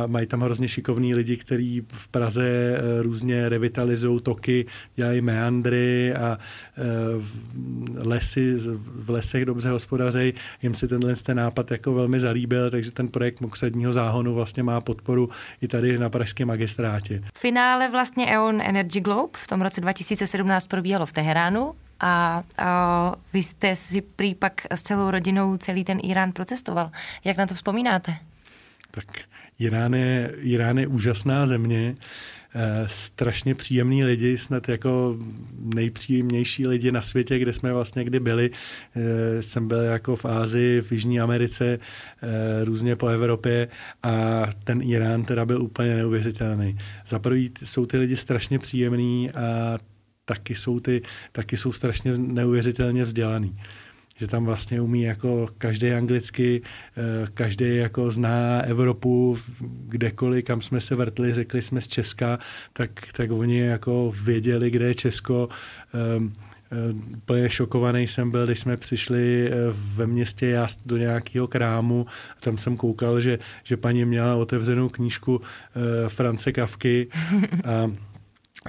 mají 0.07 0.27
tam 0.27 0.41
hrozně 0.41 0.69
šikovní 0.69 1.15
lidi, 1.15 1.37
kteří 1.37 1.87
v 1.93 2.09
Praze 2.09 2.47
eh, 2.47 3.03
různě 3.03 3.49
revitalizují 3.49 4.21
toky, 4.21 4.67
dělají 4.97 5.21
meandry 5.21 6.15
a 6.15 6.39
eh, 6.39 6.83
lesy, 7.95 8.55
v 8.77 9.11
lesech 9.11 9.45
dobře 9.45 9.71
hospodařejí. 9.71 10.33
Jim 10.63 10.75
se 10.75 10.89
tenhle 10.89 11.17
ten 11.17 11.37
nápad 11.37 11.71
jako 11.71 11.93
velmi 11.95 12.21
zalíbil, 12.21 12.71
takže 12.71 12.91
ten 12.91 13.09
projekt 13.09 13.41
mokřadního 13.41 13.93
záhonu 13.93 14.35
vlastně 14.35 14.63
má 14.63 14.81
podporu 14.81 15.31
i 15.61 15.69
tady 15.69 15.99
na 15.99 16.11
pražském 16.11 16.49
magistrátě. 16.49 17.23
Finále 17.39 17.91
vlastně 17.91 18.27
EON 18.27 18.61
Energy 18.61 19.01
Globe 19.01 19.39
v 19.39 19.47
tom 19.47 19.63
roce 19.63 19.81
2017 19.81 20.67
probíhalo 20.67 21.07
v 21.07 21.13
Teheránu 21.13 21.73
a, 22.01 22.43
a 22.59 23.15
vy 23.33 23.43
jste 23.43 23.77
si 23.77 24.01
prý 24.01 24.35
pak 24.35 24.67
s 24.71 24.83
celou 24.83 25.11
rodinou 25.11 25.57
celý 25.57 25.85
ten 25.85 25.99
Irán 26.03 26.33
procestoval. 26.33 26.91
Jak 27.25 27.37
na 27.37 27.47
to 27.47 27.55
vzpomínáte? 27.55 28.17
Tak 28.95 29.07
Irán 29.59 29.95
je, 29.95 30.35
Irán 30.37 30.79
je 30.79 30.87
úžasná 30.87 31.47
země, 31.47 31.95
eh, 32.55 32.85
strašně 32.87 33.55
příjemní 33.55 34.05
lidi, 34.05 34.39
snad 34.39 34.69
jako 34.69 35.17
nejpříjemnější 35.75 36.67
lidi 36.67 36.93
na 36.93 37.03
světě, 37.03 37.39
kde 37.39 37.53
jsme 37.53 37.73
vlastně 37.73 38.05
kdy 38.05 38.21
byli. 38.21 38.51
Eh, 38.97 39.43
jsem 39.43 39.69
byl 39.69 39.81
jako 39.83 40.17
v 40.17 40.25
Ázii, 40.25 40.83
v 40.83 40.93
Jižní 40.93 41.21
Americe, 41.21 41.79
eh, 41.79 42.65
různě 42.65 42.97
po 42.97 43.09
Evropě 43.09 43.69
a 44.03 44.47
ten 44.65 44.83
Irán 44.83 45.25
teda 45.25 45.47
byl 45.47 45.63
úplně 45.63 45.97
neuvěřitelný. 45.97 46.79
Za 47.07 47.19
prvý 47.19 47.53
jsou 47.65 47.87
ty 47.87 47.97
lidi 47.99 48.17
strašně 48.17 48.59
příjemní 48.59 49.31
a 49.31 49.79
taky 50.25 50.55
jsou, 50.55 50.81
ty, 50.81 51.03
taky 51.33 51.57
jsou 51.57 51.73
strašně 51.73 52.19
neuvěřitelně 52.19 53.05
vzdělaný 53.05 53.57
že 54.23 54.29
tam 54.29 54.45
vlastně 54.45 54.81
umí 54.81 55.03
jako 55.03 55.47
každý 55.59 55.91
anglicky, 55.91 56.63
eh, 56.97 57.27
každý 57.35 57.77
jako 57.77 58.11
zná 58.11 58.61
Evropu 58.61 59.39
kdekoliv, 59.89 60.45
kam 60.45 60.61
jsme 60.63 60.81
se 60.81 60.95
vrtli, 60.95 61.35
řekli 61.35 61.63
jsme 61.63 61.81
z 61.81 61.89
Česka, 61.89 62.39
tak, 62.73 62.91
tak 63.13 63.31
oni 63.31 63.59
jako 63.59 64.13
věděli, 64.25 64.71
kde 64.71 64.85
je 64.85 64.95
Česko. 64.95 65.49
Um, 66.19 66.33
Úplně 67.17 67.51
šokovaný 67.51 68.09
jsem 68.09 68.31
byl, 68.31 68.47
když 68.47 68.61
jsme 68.61 68.77
přišli 68.77 69.49
eh, 69.49 69.53
ve 69.95 70.07
městě 70.07 70.47
Jast 70.47 70.87
do 70.87 70.97
nějakého 70.97 71.47
krámu. 71.49 72.07
Tam 72.41 72.59
jsem 72.59 72.77
koukal, 72.77 73.21
že, 73.21 73.39
že 73.65 73.77
paní 73.77 74.05
měla 74.05 74.37
otevřenou 74.37 74.89
knížku 74.89 75.41
France 76.09 76.53
Kavky 76.53 77.09
a 77.65 77.93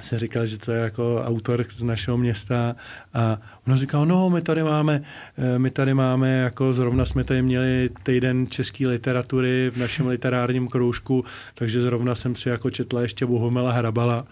jsem 0.00 0.18
říkal, 0.18 0.46
že 0.46 0.58
to 0.58 0.72
je 0.72 0.80
jako 0.80 1.22
autor 1.24 1.64
z 1.70 1.82
našeho 1.82 2.16
města 2.16 2.76
a 3.14 3.38
ona 3.66 3.76
říkala, 3.76 4.04
no 4.04 4.30
my 4.30 4.42
tady 4.42 4.62
máme, 4.62 5.02
eh, 5.38 5.58
my 5.58 5.70
tady 5.70 5.94
máme, 5.94 6.38
jako 6.38 6.72
zrovna 6.72 7.04
jsme 7.04 7.24
tady 7.24 7.42
měli 7.42 7.90
týden 8.02 8.46
české 8.46 8.88
literatury 8.88 9.70
v 9.74 9.76
našem 9.76 10.06
literárním 10.06 10.68
kroužku, 10.68 11.24
takže 11.54 11.82
zrovna 11.82 12.14
jsem 12.14 12.34
si 12.34 12.48
jako 12.48 12.70
četla 12.70 13.02
ještě 13.02 13.26
Bohumila 13.26 13.72
Hrabala. 13.72 14.26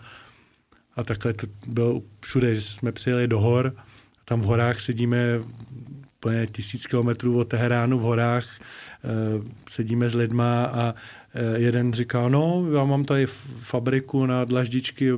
A 0.96 1.04
takhle 1.04 1.32
to 1.32 1.46
bylo 1.66 2.02
všude, 2.20 2.54
že 2.54 2.62
jsme 2.62 2.92
přijeli 2.92 3.28
do 3.28 3.40
hor, 3.40 3.74
tam 4.24 4.40
v 4.40 4.44
horách 4.44 4.80
sedíme 4.80 5.40
úplně 6.22 6.46
tisíc 6.46 6.86
kilometrů 6.86 7.38
od 7.38 7.48
Teheránu 7.48 7.98
v 7.98 8.02
horách, 8.02 8.46
eh, 8.60 9.08
sedíme 9.68 10.08
s 10.08 10.14
lidma 10.14 10.64
a 10.64 10.94
eh, 11.34 11.58
jeden 11.58 11.92
říká, 11.92 12.28
no, 12.28 12.66
já 12.74 12.84
mám 12.84 13.04
tady 13.04 13.26
fabriku 13.60 14.26
na 14.26 14.44
dlaždičky 14.44 15.12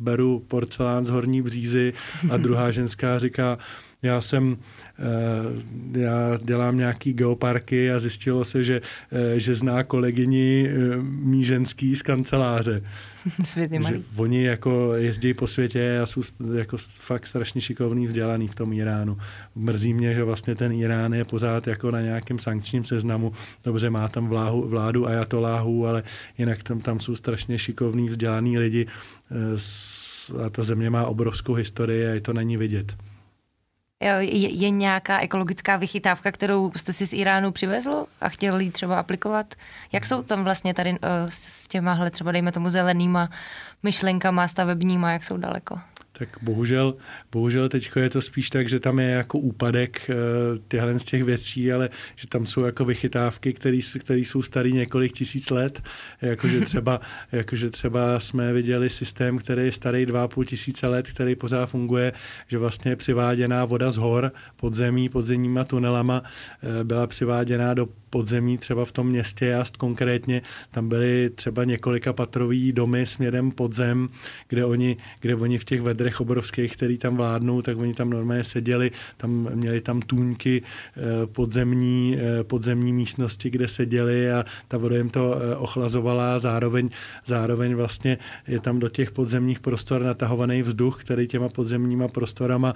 beru 0.00 0.44
porcelán 0.48 1.04
z 1.04 1.08
horní 1.08 1.42
břízy 1.42 1.92
a 2.30 2.36
druhá 2.36 2.70
ženská 2.70 3.18
říká, 3.18 3.58
já 4.02 4.20
jsem, 4.20 4.56
eh, 4.98 5.98
já 6.00 6.38
dělám 6.42 6.76
nějaký 6.76 7.12
geoparky 7.12 7.92
a 7.92 7.98
zjistilo 7.98 8.44
se, 8.44 8.64
že, 8.64 8.80
eh, 9.12 9.40
že 9.40 9.54
zná 9.54 9.82
kolegyni 9.82 10.68
eh, 10.68 10.96
mý 11.02 11.44
ženský 11.44 11.96
z 11.96 12.02
kanceláře. 12.02 12.82
Svět 13.44 13.72
je 13.72 13.80
malý. 13.80 13.96
Že 13.96 14.02
oni 14.16 14.44
jako 14.44 14.94
jezdí 14.94 15.34
po 15.34 15.46
světě 15.46 16.00
a 16.02 16.06
jsou 16.06 16.22
jako 16.54 16.76
fakt 17.00 17.26
strašně 17.26 17.60
šikovný, 17.60 18.06
vzdělaný 18.06 18.48
v 18.48 18.54
tom 18.54 18.72
Iránu. 18.72 19.18
Mrzí 19.54 19.94
mě, 19.94 20.14
že 20.14 20.24
vlastně 20.24 20.54
ten 20.54 20.72
Irán 20.72 21.14
je 21.14 21.24
pořád 21.24 21.66
jako 21.66 21.90
na 21.90 22.00
nějakém 22.00 22.38
sankčním 22.38 22.84
seznamu. 22.84 23.32
Dobře, 23.64 23.90
má 23.90 24.08
tam 24.08 24.28
vláhu, 24.28 24.68
vládu 24.68 25.06
ajatoláhů, 25.06 25.86
ale 25.86 26.02
jinak 26.38 26.62
tam, 26.62 26.80
tam 26.80 27.00
jsou 27.00 27.16
strašně 27.16 27.58
šikovní, 27.58 28.08
vzdělaný 28.08 28.58
lidi 28.58 28.86
a 30.44 30.50
ta 30.50 30.62
země 30.62 30.90
má 30.90 31.06
obrovskou 31.06 31.54
historii 31.54 32.06
a 32.06 32.10
je 32.10 32.20
to 32.20 32.32
není 32.32 32.56
vidět. 32.56 32.96
Je, 34.00 34.48
je 34.50 34.70
nějaká 34.70 35.20
ekologická 35.20 35.76
vychytávka, 35.76 36.32
kterou 36.32 36.72
jste 36.76 36.92
si 36.92 37.06
z 37.06 37.12
Iránu 37.12 37.52
přivezl 37.52 38.06
a 38.20 38.28
chtěl 38.28 38.60
ji 38.60 38.70
třeba 38.70 38.98
aplikovat? 38.98 39.54
Jak 39.92 40.06
jsou 40.06 40.22
tam 40.22 40.44
vlastně 40.44 40.74
tady 40.74 40.90
uh, 40.90 40.96
s 41.28 41.68
těmahle 41.68 42.10
třeba 42.10 42.32
dejme 42.32 42.52
tomu 42.52 42.70
zelenýma 42.70 43.30
myšlenkama 43.82 44.48
stavebníma, 44.48 45.12
jak 45.12 45.24
jsou 45.24 45.36
daleko? 45.36 45.78
Tak 46.20 46.28
bohužel, 46.42 46.94
bohužel 47.32 47.68
teď 47.68 47.90
je 47.96 48.10
to 48.10 48.22
spíš 48.22 48.50
tak, 48.50 48.68
že 48.68 48.80
tam 48.80 48.98
je 48.98 49.08
jako 49.08 49.38
úpadek 49.38 50.10
uh, 50.10 50.58
těchto 50.68 50.98
z 50.98 51.04
těch 51.04 51.24
věcí, 51.24 51.72
ale 51.72 51.90
že 52.16 52.26
tam 52.26 52.46
jsou 52.46 52.64
jako 52.64 52.84
vychytávky, 52.84 53.52
které 53.52 54.18
jsou 54.18 54.42
starý 54.42 54.72
několik 54.72 55.12
tisíc 55.12 55.50
let, 55.50 55.82
jakože 56.22 56.60
třeba, 56.70 57.00
jakože 57.32 57.70
třeba 57.70 58.20
jsme 58.20 58.52
viděli 58.52 58.90
systém, 58.90 59.38
který 59.38 59.64
je 59.64 59.72
starý 59.72 60.06
2,5 60.06 60.44
tisíce 60.44 60.86
let, 60.86 61.08
který 61.08 61.34
pořád 61.34 61.66
funguje, 61.66 62.12
že 62.48 62.58
vlastně 62.58 62.90
je 62.90 62.96
přiváděná 62.96 63.64
voda 63.64 63.90
z 63.90 63.96
hor, 63.96 64.32
podzemí, 64.56 65.08
podzemníma 65.08 65.64
tunelama, 65.64 66.20
uh, 66.20 66.84
byla 66.84 67.06
přiváděná 67.06 67.74
do 67.74 67.86
podzemí, 68.10 68.58
třeba 68.58 68.84
v 68.84 68.92
tom 68.92 69.06
městě 69.06 69.46
Jast 69.46 69.76
konkrétně, 69.76 70.42
tam 70.70 70.88
byly 70.88 71.30
třeba 71.34 71.64
několika 71.64 72.12
patrový 72.12 72.72
domy 72.72 73.06
směrem 73.06 73.50
podzem, 73.50 74.08
kde 74.48 74.64
oni, 74.64 74.96
kde 75.20 75.34
oni 75.34 75.58
v 75.58 75.64
těch 75.64 75.80
vedrech 75.82 76.20
obrovských, 76.20 76.72
který 76.76 76.98
tam 76.98 77.16
vládnou, 77.16 77.62
tak 77.62 77.78
oni 77.78 77.94
tam 77.94 78.10
normálně 78.10 78.44
seděli, 78.44 78.90
tam 79.16 79.48
měli 79.54 79.80
tam 79.80 80.02
tůňky 80.02 80.62
eh, 80.62 81.26
podzemní, 81.26 82.18
eh, 82.18 82.44
podzemní 82.44 82.92
místnosti, 82.92 83.50
kde 83.50 83.68
seděli 83.68 84.32
a 84.32 84.44
ta 84.68 84.78
voda 84.78 84.96
jim 84.96 85.10
to 85.10 85.36
eh, 85.36 85.56
ochlazovala 85.56 86.34
a 86.34 86.38
zároveň, 86.38 86.90
zároveň 87.26 87.74
vlastně 87.74 88.18
je 88.48 88.60
tam 88.60 88.78
do 88.78 88.88
těch 88.88 89.10
podzemních 89.10 89.60
prostor 89.60 90.02
natahovaný 90.02 90.62
vzduch, 90.62 91.00
který 91.00 91.26
těma 91.26 91.48
podzemníma 91.48 92.08
prostorama 92.08 92.74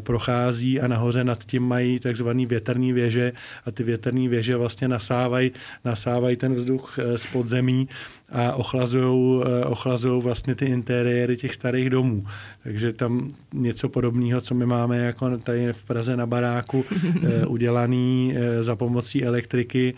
prochází 0.00 0.80
a 0.80 0.88
nahoře 0.88 1.24
nad 1.24 1.44
tím 1.44 1.62
mají 1.62 2.00
takzvaný 2.00 2.46
větrný 2.46 2.92
věže 2.92 3.32
a 3.66 3.70
ty 3.70 3.82
větrné 3.82 4.28
věže 4.28 4.56
vlastně 4.62 4.88
nasávají 4.88 5.52
nasávaj 5.84 6.36
ten 6.36 6.54
vzduch 6.54 6.98
eh, 6.98 7.18
z 7.18 7.26
podzemí 7.26 7.88
a 8.32 8.52
ochlazují 8.52 9.42
eh, 9.42 9.64
ochlazují 9.64 10.22
vlastně 10.22 10.54
ty 10.54 10.64
interiéry 10.64 11.36
těch 11.36 11.54
starých 11.54 11.90
domů. 11.90 12.26
Takže 12.62 12.92
tam 12.92 13.28
něco 13.54 13.88
podobného, 13.88 14.40
co 14.40 14.54
my 14.54 14.66
máme 14.66 14.98
jako 14.98 15.38
tady 15.38 15.72
v 15.72 15.84
Praze 15.84 16.16
na 16.16 16.26
baráku, 16.26 16.84
eh, 17.22 17.46
udělaný 17.46 18.34
za 18.60 18.76
pomocí 18.76 19.24
elektriky, 19.24 19.94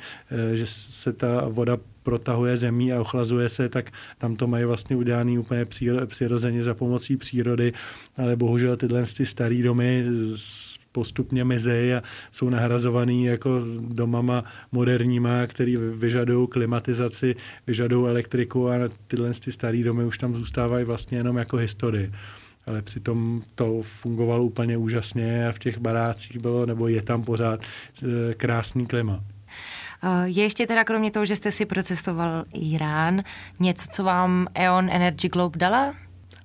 že 0.55 0.67
se 0.67 1.13
ta 1.13 1.49
voda 1.49 1.77
protahuje 2.03 2.57
zemí 2.57 2.93
a 2.93 3.01
ochlazuje 3.01 3.49
se, 3.49 3.69
tak 3.69 3.91
tam 4.19 4.37
to 4.37 4.47
mají 4.47 4.65
vlastně 4.65 4.97
udělané 4.97 5.39
úplně 5.39 5.67
přirozeně 6.07 6.63
za 6.63 6.75
pomocí 6.75 7.17
přírody, 7.17 7.73
ale 8.17 8.37
bohužel 8.37 8.77
tyhle 8.77 9.05
ty 9.17 9.27
staré 9.27 9.63
domy 9.63 10.05
postupně 10.95 11.45
mizejí 11.45 11.93
a 11.93 12.03
jsou 12.31 12.51
nahrazovaný 12.51 13.25
jako 13.25 13.61
domama 13.81 14.45
moderníma, 14.73 15.47
který 15.47 15.77
vyžadují 15.77 16.49
klimatizaci, 16.49 17.37
vyžadují 17.67 18.09
elektriku 18.09 18.71
a 18.71 18.75
tyhle 19.07 19.33
ty 19.45 19.53
staré 19.53 19.83
domy 19.83 20.05
už 20.05 20.19
tam 20.19 20.37
zůstávají 20.37 20.85
vlastně 20.85 21.19
jenom 21.19 21.37
jako 21.37 21.57
historie 21.57 22.11
ale 22.67 22.83
přitom 22.83 23.43
to 23.55 23.83
fungovalo 23.83 24.45
úplně 24.45 24.77
úžasně 24.77 25.49
a 25.49 25.53
v 25.53 25.59
těch 25.59 25.79
barácích 25.79 26.39
bylo, 26.39 26.67
nebo 26.67 26.89
je 26.89 27.03
tam 27.03 27.23
pořád 27.23 27.61
eh, 27.61 28.35
krásný 28.35 28.87
klima. 28.87 29.21
Je 30.25 30.43
ještě 30.43 30.67
teda 30.67 30.85
kromě 30.85 31.11
toho, 31.11 31.25
že 31.25 31.37
jste 31.37 31.53
si 31.53 31.67
procestoval 31.67 32.45
Irán, 32.53 33.23
něco, 33.61 33.89
co 33.91 34.05
vám 34.05 34.47
E.ON 34.55 34.91
Energy 34.91 35.29
Globe 35.29 35.59
dala? 35.59 35.95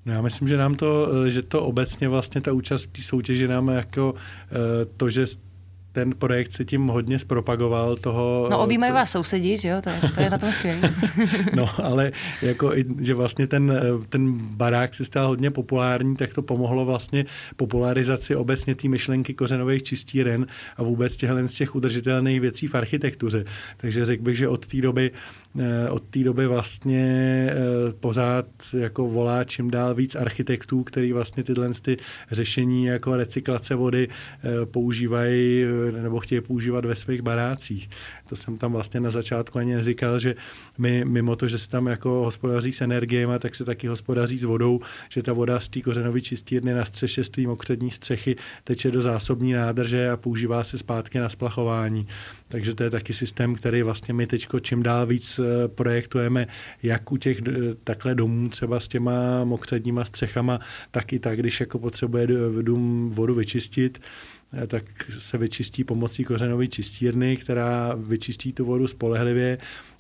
No 0.06 0.14
já 0.14 0.22
myslím, 0.22 0.48
že 0.48 0.58
nám 0.58 0.76
to, 0.76 1.08
eh, 1.26 1.30
že 1.30 1.42
to 1.42 1.64
obecně 1.64 2.10
vlastně 2.10 2.42
ta 2.42 2.54
účast 2.54 2.84
v 2.84 2.88
té 2.88 3.02
soutěži 3.02 3.48
nám 3.48 3.68
jako 3.68 4.14
eh, 4.16 4.86
to, 4.98 5.10
že 5.10 5.26
ten 5.92 6.16
projekt 6.16 6.52
se 6.52 6.66
tím 6.66 6.88
hodně 6.88 7.20
zpropagoval 7.20 7.96
toho... 7.96 8.48
No 8.52 8.60
objímají 8.60 8.92
to... 8.92 8.96
vás 8.96 9.12
sousedí, 9.12 9.58
že 9.58 9.68
jo, 9.68 9.82
to 9.82 9.90
je, 9.90 10.02
to 10.16 10.22
je 10.22 10.30
na 10.30 10.38
tom 10.38 10.52
skvělé. 10.52 10.94
no, 11.56 11.70
ale 11.84 12.12
jako, 12.42 12.72
že 13.00 13.14
vlastně 13.14 13.48
ten, 13.48 13.82
ten 14.10 14.34
barák 14.38 14.94
se 14.94 15.06
stal 15.06 15.28
hodně 15.28 15.52
populární, 15.52 16.16
tak 16.16 16.34
to 16.34 16.42
pomohlo 16.42 16.86
vlastně 16.86 17.26
popularizaci 17.56 18.36
obecně 18.36 18.76
té 18.76 18.88
myšlenky 18.88 19.34
kořenových 19.34 19.84
čistíren 19.84 20.46
a 20.78 20.84
vůbec 20.84 21.18
těchhle 21.18 21.48
z 21.48 21.54
těch 21.54 21.76
udržitelných 21.76 22.42
věcí 22.42 22.68
v 22.68 22.76
architektuře. 22.76 23.46
Takže 23.78 24.06
řekl 24.06 24.24
bych, 24.24 24.38
že 24.38 24.48
od 24.48 24.68
té 24.68 24.82
doby 24.82 25.12
Eh, 25.58 25.90
od 25.90 26.04
té 26.04 26.20
doby 26.20 26.48
vlastně 26.48 27.04
eh, 27.52 27.94
pořád 28.00 28.46
jako 28.78 29.08
volá 29.08 29.44
čím 29.44 29.72
dál 29.72 29.96
víc 29.96 30.16
architektů, 30.16 30.84
který 30.84 31.14
vlastně 31.14 31.44
tyhle 31.44 31.70
ty 31.82 31.98
řešení 32.32 32.86
jako 32.86 33.16
recyklace 33.16 33.76
vody 33.76 34.08
eh, 34.08 34.66
používají 34.66 35.64
nebo 35.92 36.20
chtějí 36.20 36.42
používat 36.42 36.86
ve 36.86 36.96
svých 36.96 37.22
barácích. 37.22 37.90
To 38.30 38.36
jsem 38.36 38.58
tam 38.58 38.72
vlastně 38.72 39.00
na 39.00 39.12
začátku 39.12 39.58
ani 39.58 39.76
neříkal, 39.76 40.20
že 40.20 40.36
my 40.78 41.06
mimo 41.06 41.36
to, 41.36 41.48
že 41.48 41.58
se 41.58 41.70
tam 41.70 41.88
jako 41.88 42.10
hospodaří 42.10 42.74
s 42.74 42.82
energiemi, 42.82 43.34
tak 43.40 43.56
se 43.56 43.66
taky 43.66 43.88
hospodaří 43.88 44.38
s 44.38 44.44
vodou, 44.44 44.80
že 45.10 45.24
ta 45.24 45.34
voda 45.34 45.60
z 45.60 45.70
té 45.70 45.82
kořenové 45.82 46.22
čistírny 46.22 46.74
na 46.74 46.86
střeše 46.86 47.24
z 47.24 47.30
té 47.30 47.42
mokřední 47.42 47.92
střechy 47.92 48.36
teče 48.64 48.92
do 48.92 49.02
zásobní 49.02 49.54
nádrže 49.54 50.10
a 50.10 50.18
používá 50.18 50.64
se 50.64 50.78
zpátky 50.78 51.20
na 51.20 51.30
splachování. 51.30 52.08
Takže 52.48 52.76
to 52.76 52.84
je 52.84 52.90
taky 52.90 53.14
systém, 53.14 53.56
který 53.56 53.84
vlastně 53.84 54.14
my 54.14 54.28
teď 54.28 54.48
čím 54.62 54.84
dál 54.84 55.06
víc 55.06 55.40
eh, 55.40 55.68
projektujeme, 55.68 56.48
jak 56.84 57.12
u 57.12 57.18
těch 57.18 57.42
eh, 57.48 57.52
takhle 57.84 58.16
domů 58.16 58.50
třeba 58.50 58.80
s 58.80 58.88
těma 58.88 59.44
mokředníma 59.44 60.06
střechama, 60.06 60.60
tak 60.92 61.14
i 61.14 61.20
tak, 61.20 61.40
když 61.40 61.60
jako 61.60 61.80
potřebuje 61.80 62.28
dům 62.62 63.10
vodu 63.10 63.36
vyčistit, 63.36 64.00
tak 64.68 64.84
se 65.20 65.38
vyčistí 65.38 65.84
pomocí 65.84 66.24
kořenové 66.24 66.68
čistírny, 66.68 67.38
která 67.38 67.96
vyčistí 67.96 68.54
tu 68.54 68.66
vodu 68.66 68.88
spolehlivě 68.88 69.58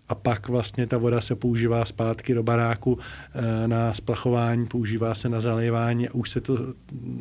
a 0.10 0.16
pak 0.16 0.48
vlastně 0.48 0.88
ta 0.88 0.98
voda 0.98 1.22
se 1.22 1.36
používá 1.36 1.86
zpátky 1.86 2.34
do 2.34 2.44
baráku 2.44 3.00
na 3.68 3.94
splachování, 3.94 4.68
používá 4.68 5.16
se 5.16 5.30
na 5.30 5.42
zalévání 5.42 6.10
a 6.10 6.14
už 6.14 6.30
se, 6.30 6.42
to, 6.42 6.74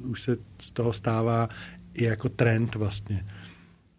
už 0.04 0.22
se 0.22 0.36
z 0.58 0.70
toho 0.70 0.92
stává 0.92 1.48
i 1.94 2.04
jako 2.04 2.28
trend 2.28 2.74
vlastně 2.74 3.24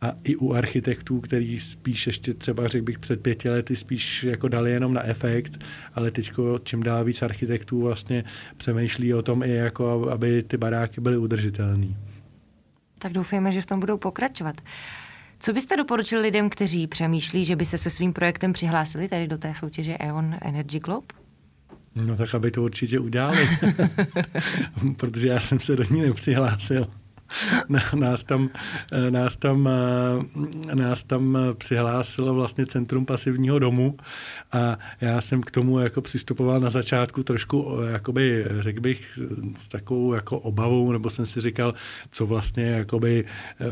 a 0.02 0.16
i 0.24 0.36
u 0.36 0.54
architektů, 0.54 1.22
který 1.22 1.60
spíš 1.60 2.08
ještě 2.08 2.34
třeba, 2.34 2.68
řekl 2.68 2.86
bych, 2.86 3.00
před 3.00 3.22
pěti 3.22 3.50
lety 3.50 3.76
spíš 3.76 4.24
jako 4.24 4.48
dali 4.48 4.72
jenom 4.72 4.94
na 4.94 5.04
efekt, 5.04 5.64
ale 5.94 6.12
teď 6.12 6.32
čím 6.64 6.84
dál 6.84 7.04
víc 7.04 7.22
architektů 7.22 7.82
vlastně 7.82 8.24
přemýšlí 8.58 9.14
o 9.14 9.22
tom 9.22 9.44
i 9.44 9.50
jako, 9.50 10.10
aby 10.10 10.44
ty 10.44 10.58
baráky 10.58 11.02
byly 11.02 11.18
udržitelné. 11.18 11.88
Tak 13.00 13.14
doufejme, 13.14 13.52
že 13.52 13.62
v 13.62 13.66
tom 13.66 13.80
budou 13.80 13.98
pokračovat. 13.98 14.62
Co 15.40 15.54
byste 15.54 15.78
doporučili 15.78 16.22
lidem, 16.22 16.50
kteří 16.50 16.88
přemýšlí, 16.88 17.46
že 17.46 17.56
by 17.56 17.66
se 17.66 17.78
se 17.78 17.90
svým 17.90 18.14
projektem 18.14 18.54
přihlásili 18.54 19.08
tady 19.08 19.28
do 19.28 19.38
té 19.38 19.54
soutěže 19.56 19.98
E.ON 20.00 20.36
Energy 20.42 20.80
Globe? 20.80 21.08
No 21.96 22.16
tak, 22.16 22.36
aby 22.36 22.52
to 22.52 22.64
určitě 22.64 23.00
udělali, 23.00 23.50
protože 24.98 25.28
já 25.28 25.40
jsem 25.40 25.60
se 25.60 25.76
do 25.76 25.84
ní 25.90 26.02
nepřihlásil. 26.02 26.88
nás 27.96 28.24
tam, 28.24 28.50
eh, 28.92 29.12
nás 29.12 29.38
tam, 29.38 29.70
eh, 29.70 30.76
nás 30.76 31.04
tam 31.04 31.38
přihlásilo 31.58 32.34
vlastně 32.34 32.66
Centrum 32.66 33.06
pasivního 33.06 33.60
domu 33.60 33.96
a 34.52 34.78
já 35.02 35.22
jsem 35.22 35.42
k 35.42 35.52
tomu 35.52 35.80
jako 35.80 36.02
přistupoval 36.02 36.60
na 36.60 36.70
začátku 36.70 37.24
trošku, 37.24 37.80
eh, 37.82 37.92
jakoby, 37.92 38.46
řekl 38.60 38.82
bych, 38.82 39.20
s 39.58 39.68
takovou 39.68 40.14
jako 40.14 40.40
obavou, 40.40 40.92
nebo 40.92 41.10
jsem 41.10 41.26
si 41.26 41.42
říkal, 41.42 41.74
co 42.12 42.26
vlastně, 42.26 42.64
jakoby, 42.64 43.26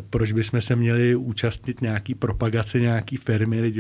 proč 0.09 0.31
bychom 0.31 0.61
se 0.61 0.75
měli 0.75 1.15
účastnit 1.15 1.81
nějaký 1.81 2.15
propagace 2.15 2.79
nějaký 2.79 3.17
firmy, 3.17 3.73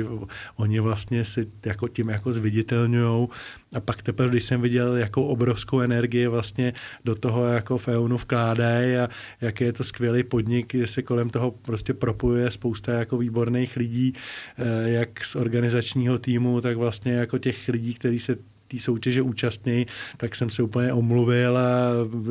oni 0.55 0.79
vlastně 0.79 1.25
si 1.25 1.47
jako 1.65 1.87
tím 1.87 2.09
jako 2.09 2.33
zviditelňují 2.33 3.27
a 3.73 3.79
pak 3.79 4.01
teprve, 4.01 4.29
když 4.29 4.43
jsem 4.43 4.61
viděl, 4.61 4.97
jakou 4.97 5.23
obrovskou 5.23 5.79
energii 5.79 6.27
vlastně 6.27 6.73
do 7.05 7.15
toho 7.15 7.45
jako 7.45 7.77
Feunu 7.77 8.17
vkládají 8.17 8.95
a 8.95 9.09
jak 9.41 9.61
je 9.61 9.66
to 9.73 9.83
skvělý 9.83 10.23
podnik, 10.23 10.73
že 10.73 10.87
se 10.87 11.01
kolem 11.01 11.29
toho 11.29 11.51
prostě 11.51 11.93
propojuje 11.93 12.51
spousta 12.51 12.93
jako 12.93 13.17
výborných 13.17 13.77
lidí, 13.77 14.13
eh, 14.57 14.89
jak 14.89 15.25
z 15.25 15.35
organizačního 15.35 16.19
týmu, 16.19 16.61
tak 16.61 16.77
vlastně 16.77 17.11
jako 17.11 17.37
těch 17.37 17.67
lidí, 17.67 17.93
kteří 17.93 18.19
se 18.19 18.37
té 18.67 18.79
soutěže 18.79 19.21
účastní, 19.21 19.85
tak 20.17 20.35
jsem 20.35 20.49
se 20.49 20.63
úplně 20.63 20.93
omluvil 20.93 21.57
a 21.57 21.69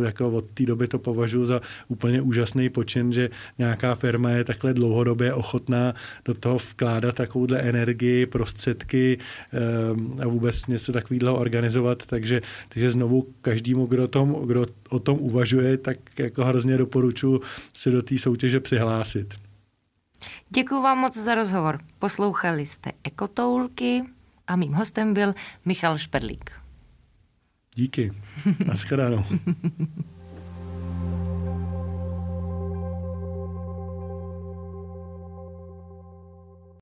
jako 0.04 0.30
od 0.30 0.44
té 0.54 0.66
doby 0.66 0.88
to 0.88 0.98
považuji 0.98 1.46
za 1.46 1.60
úplně 1.88 2.20
úžasný 2.20 2.68
počin, 2.68 3.12
že 3.12 3.30
nějaká 3.58 3.94
firma 3.94 4.30
je 4.30 4.44
takhle 4.44 4.74
dlouhodobě 4.74 5.34
ochotná 5.34 5.94
do 6.24 6.34
toho 6.34 6.58
vkládat 6.58 7.14
takovouhle 7.14 7.58
energii, 7.58 8.26
prostředky 8.26 9.18
um, 9.92 10.18
a 10.22 10.28
vůbec 10.28 10.66
něco 10.66 10.92
takového 10.92 11.36
organizovat, 11.36 12.02
takže, 12.06 12.42
takže 12.68 12.90
znovu 12.90 13.26
každému, 13.40 13.86
kdo, 13.86 14.08
tom, 14.08 14.42
kdo 14.46 14.66
o 14.88 14.98
tom 14.98 15.18
uvažuje, 15.20 15.76
tak 15.76 15.98
jako 16.18 16.44
hrozně 16.44 16.78
doporučuji 16.78 17.40
si 17.76 17.90
do 17.90 18.02
té 18.02 18.18
soutěže 18.18 18.60
přihlásit. 18.60 19.34
Děkuji 20.50 20.82
vám 20.82 20.98
moc 20.98 21.16
za 21.16 21.34
rozhovor. 21.34 21.78
Poslouchali 21.98 22.66
jste 22.66 22.92
Ekotoulky, 23.04 24.02
a 24.46 24.56
mým 24.56 24.72
hostem 24.72 25.14
byl 25.14 25.34
Michal 25.64 25.98
Šperlík. 25.98 26.50
Díky. 27.74 28.12
Naschledanou. 28.66 29.24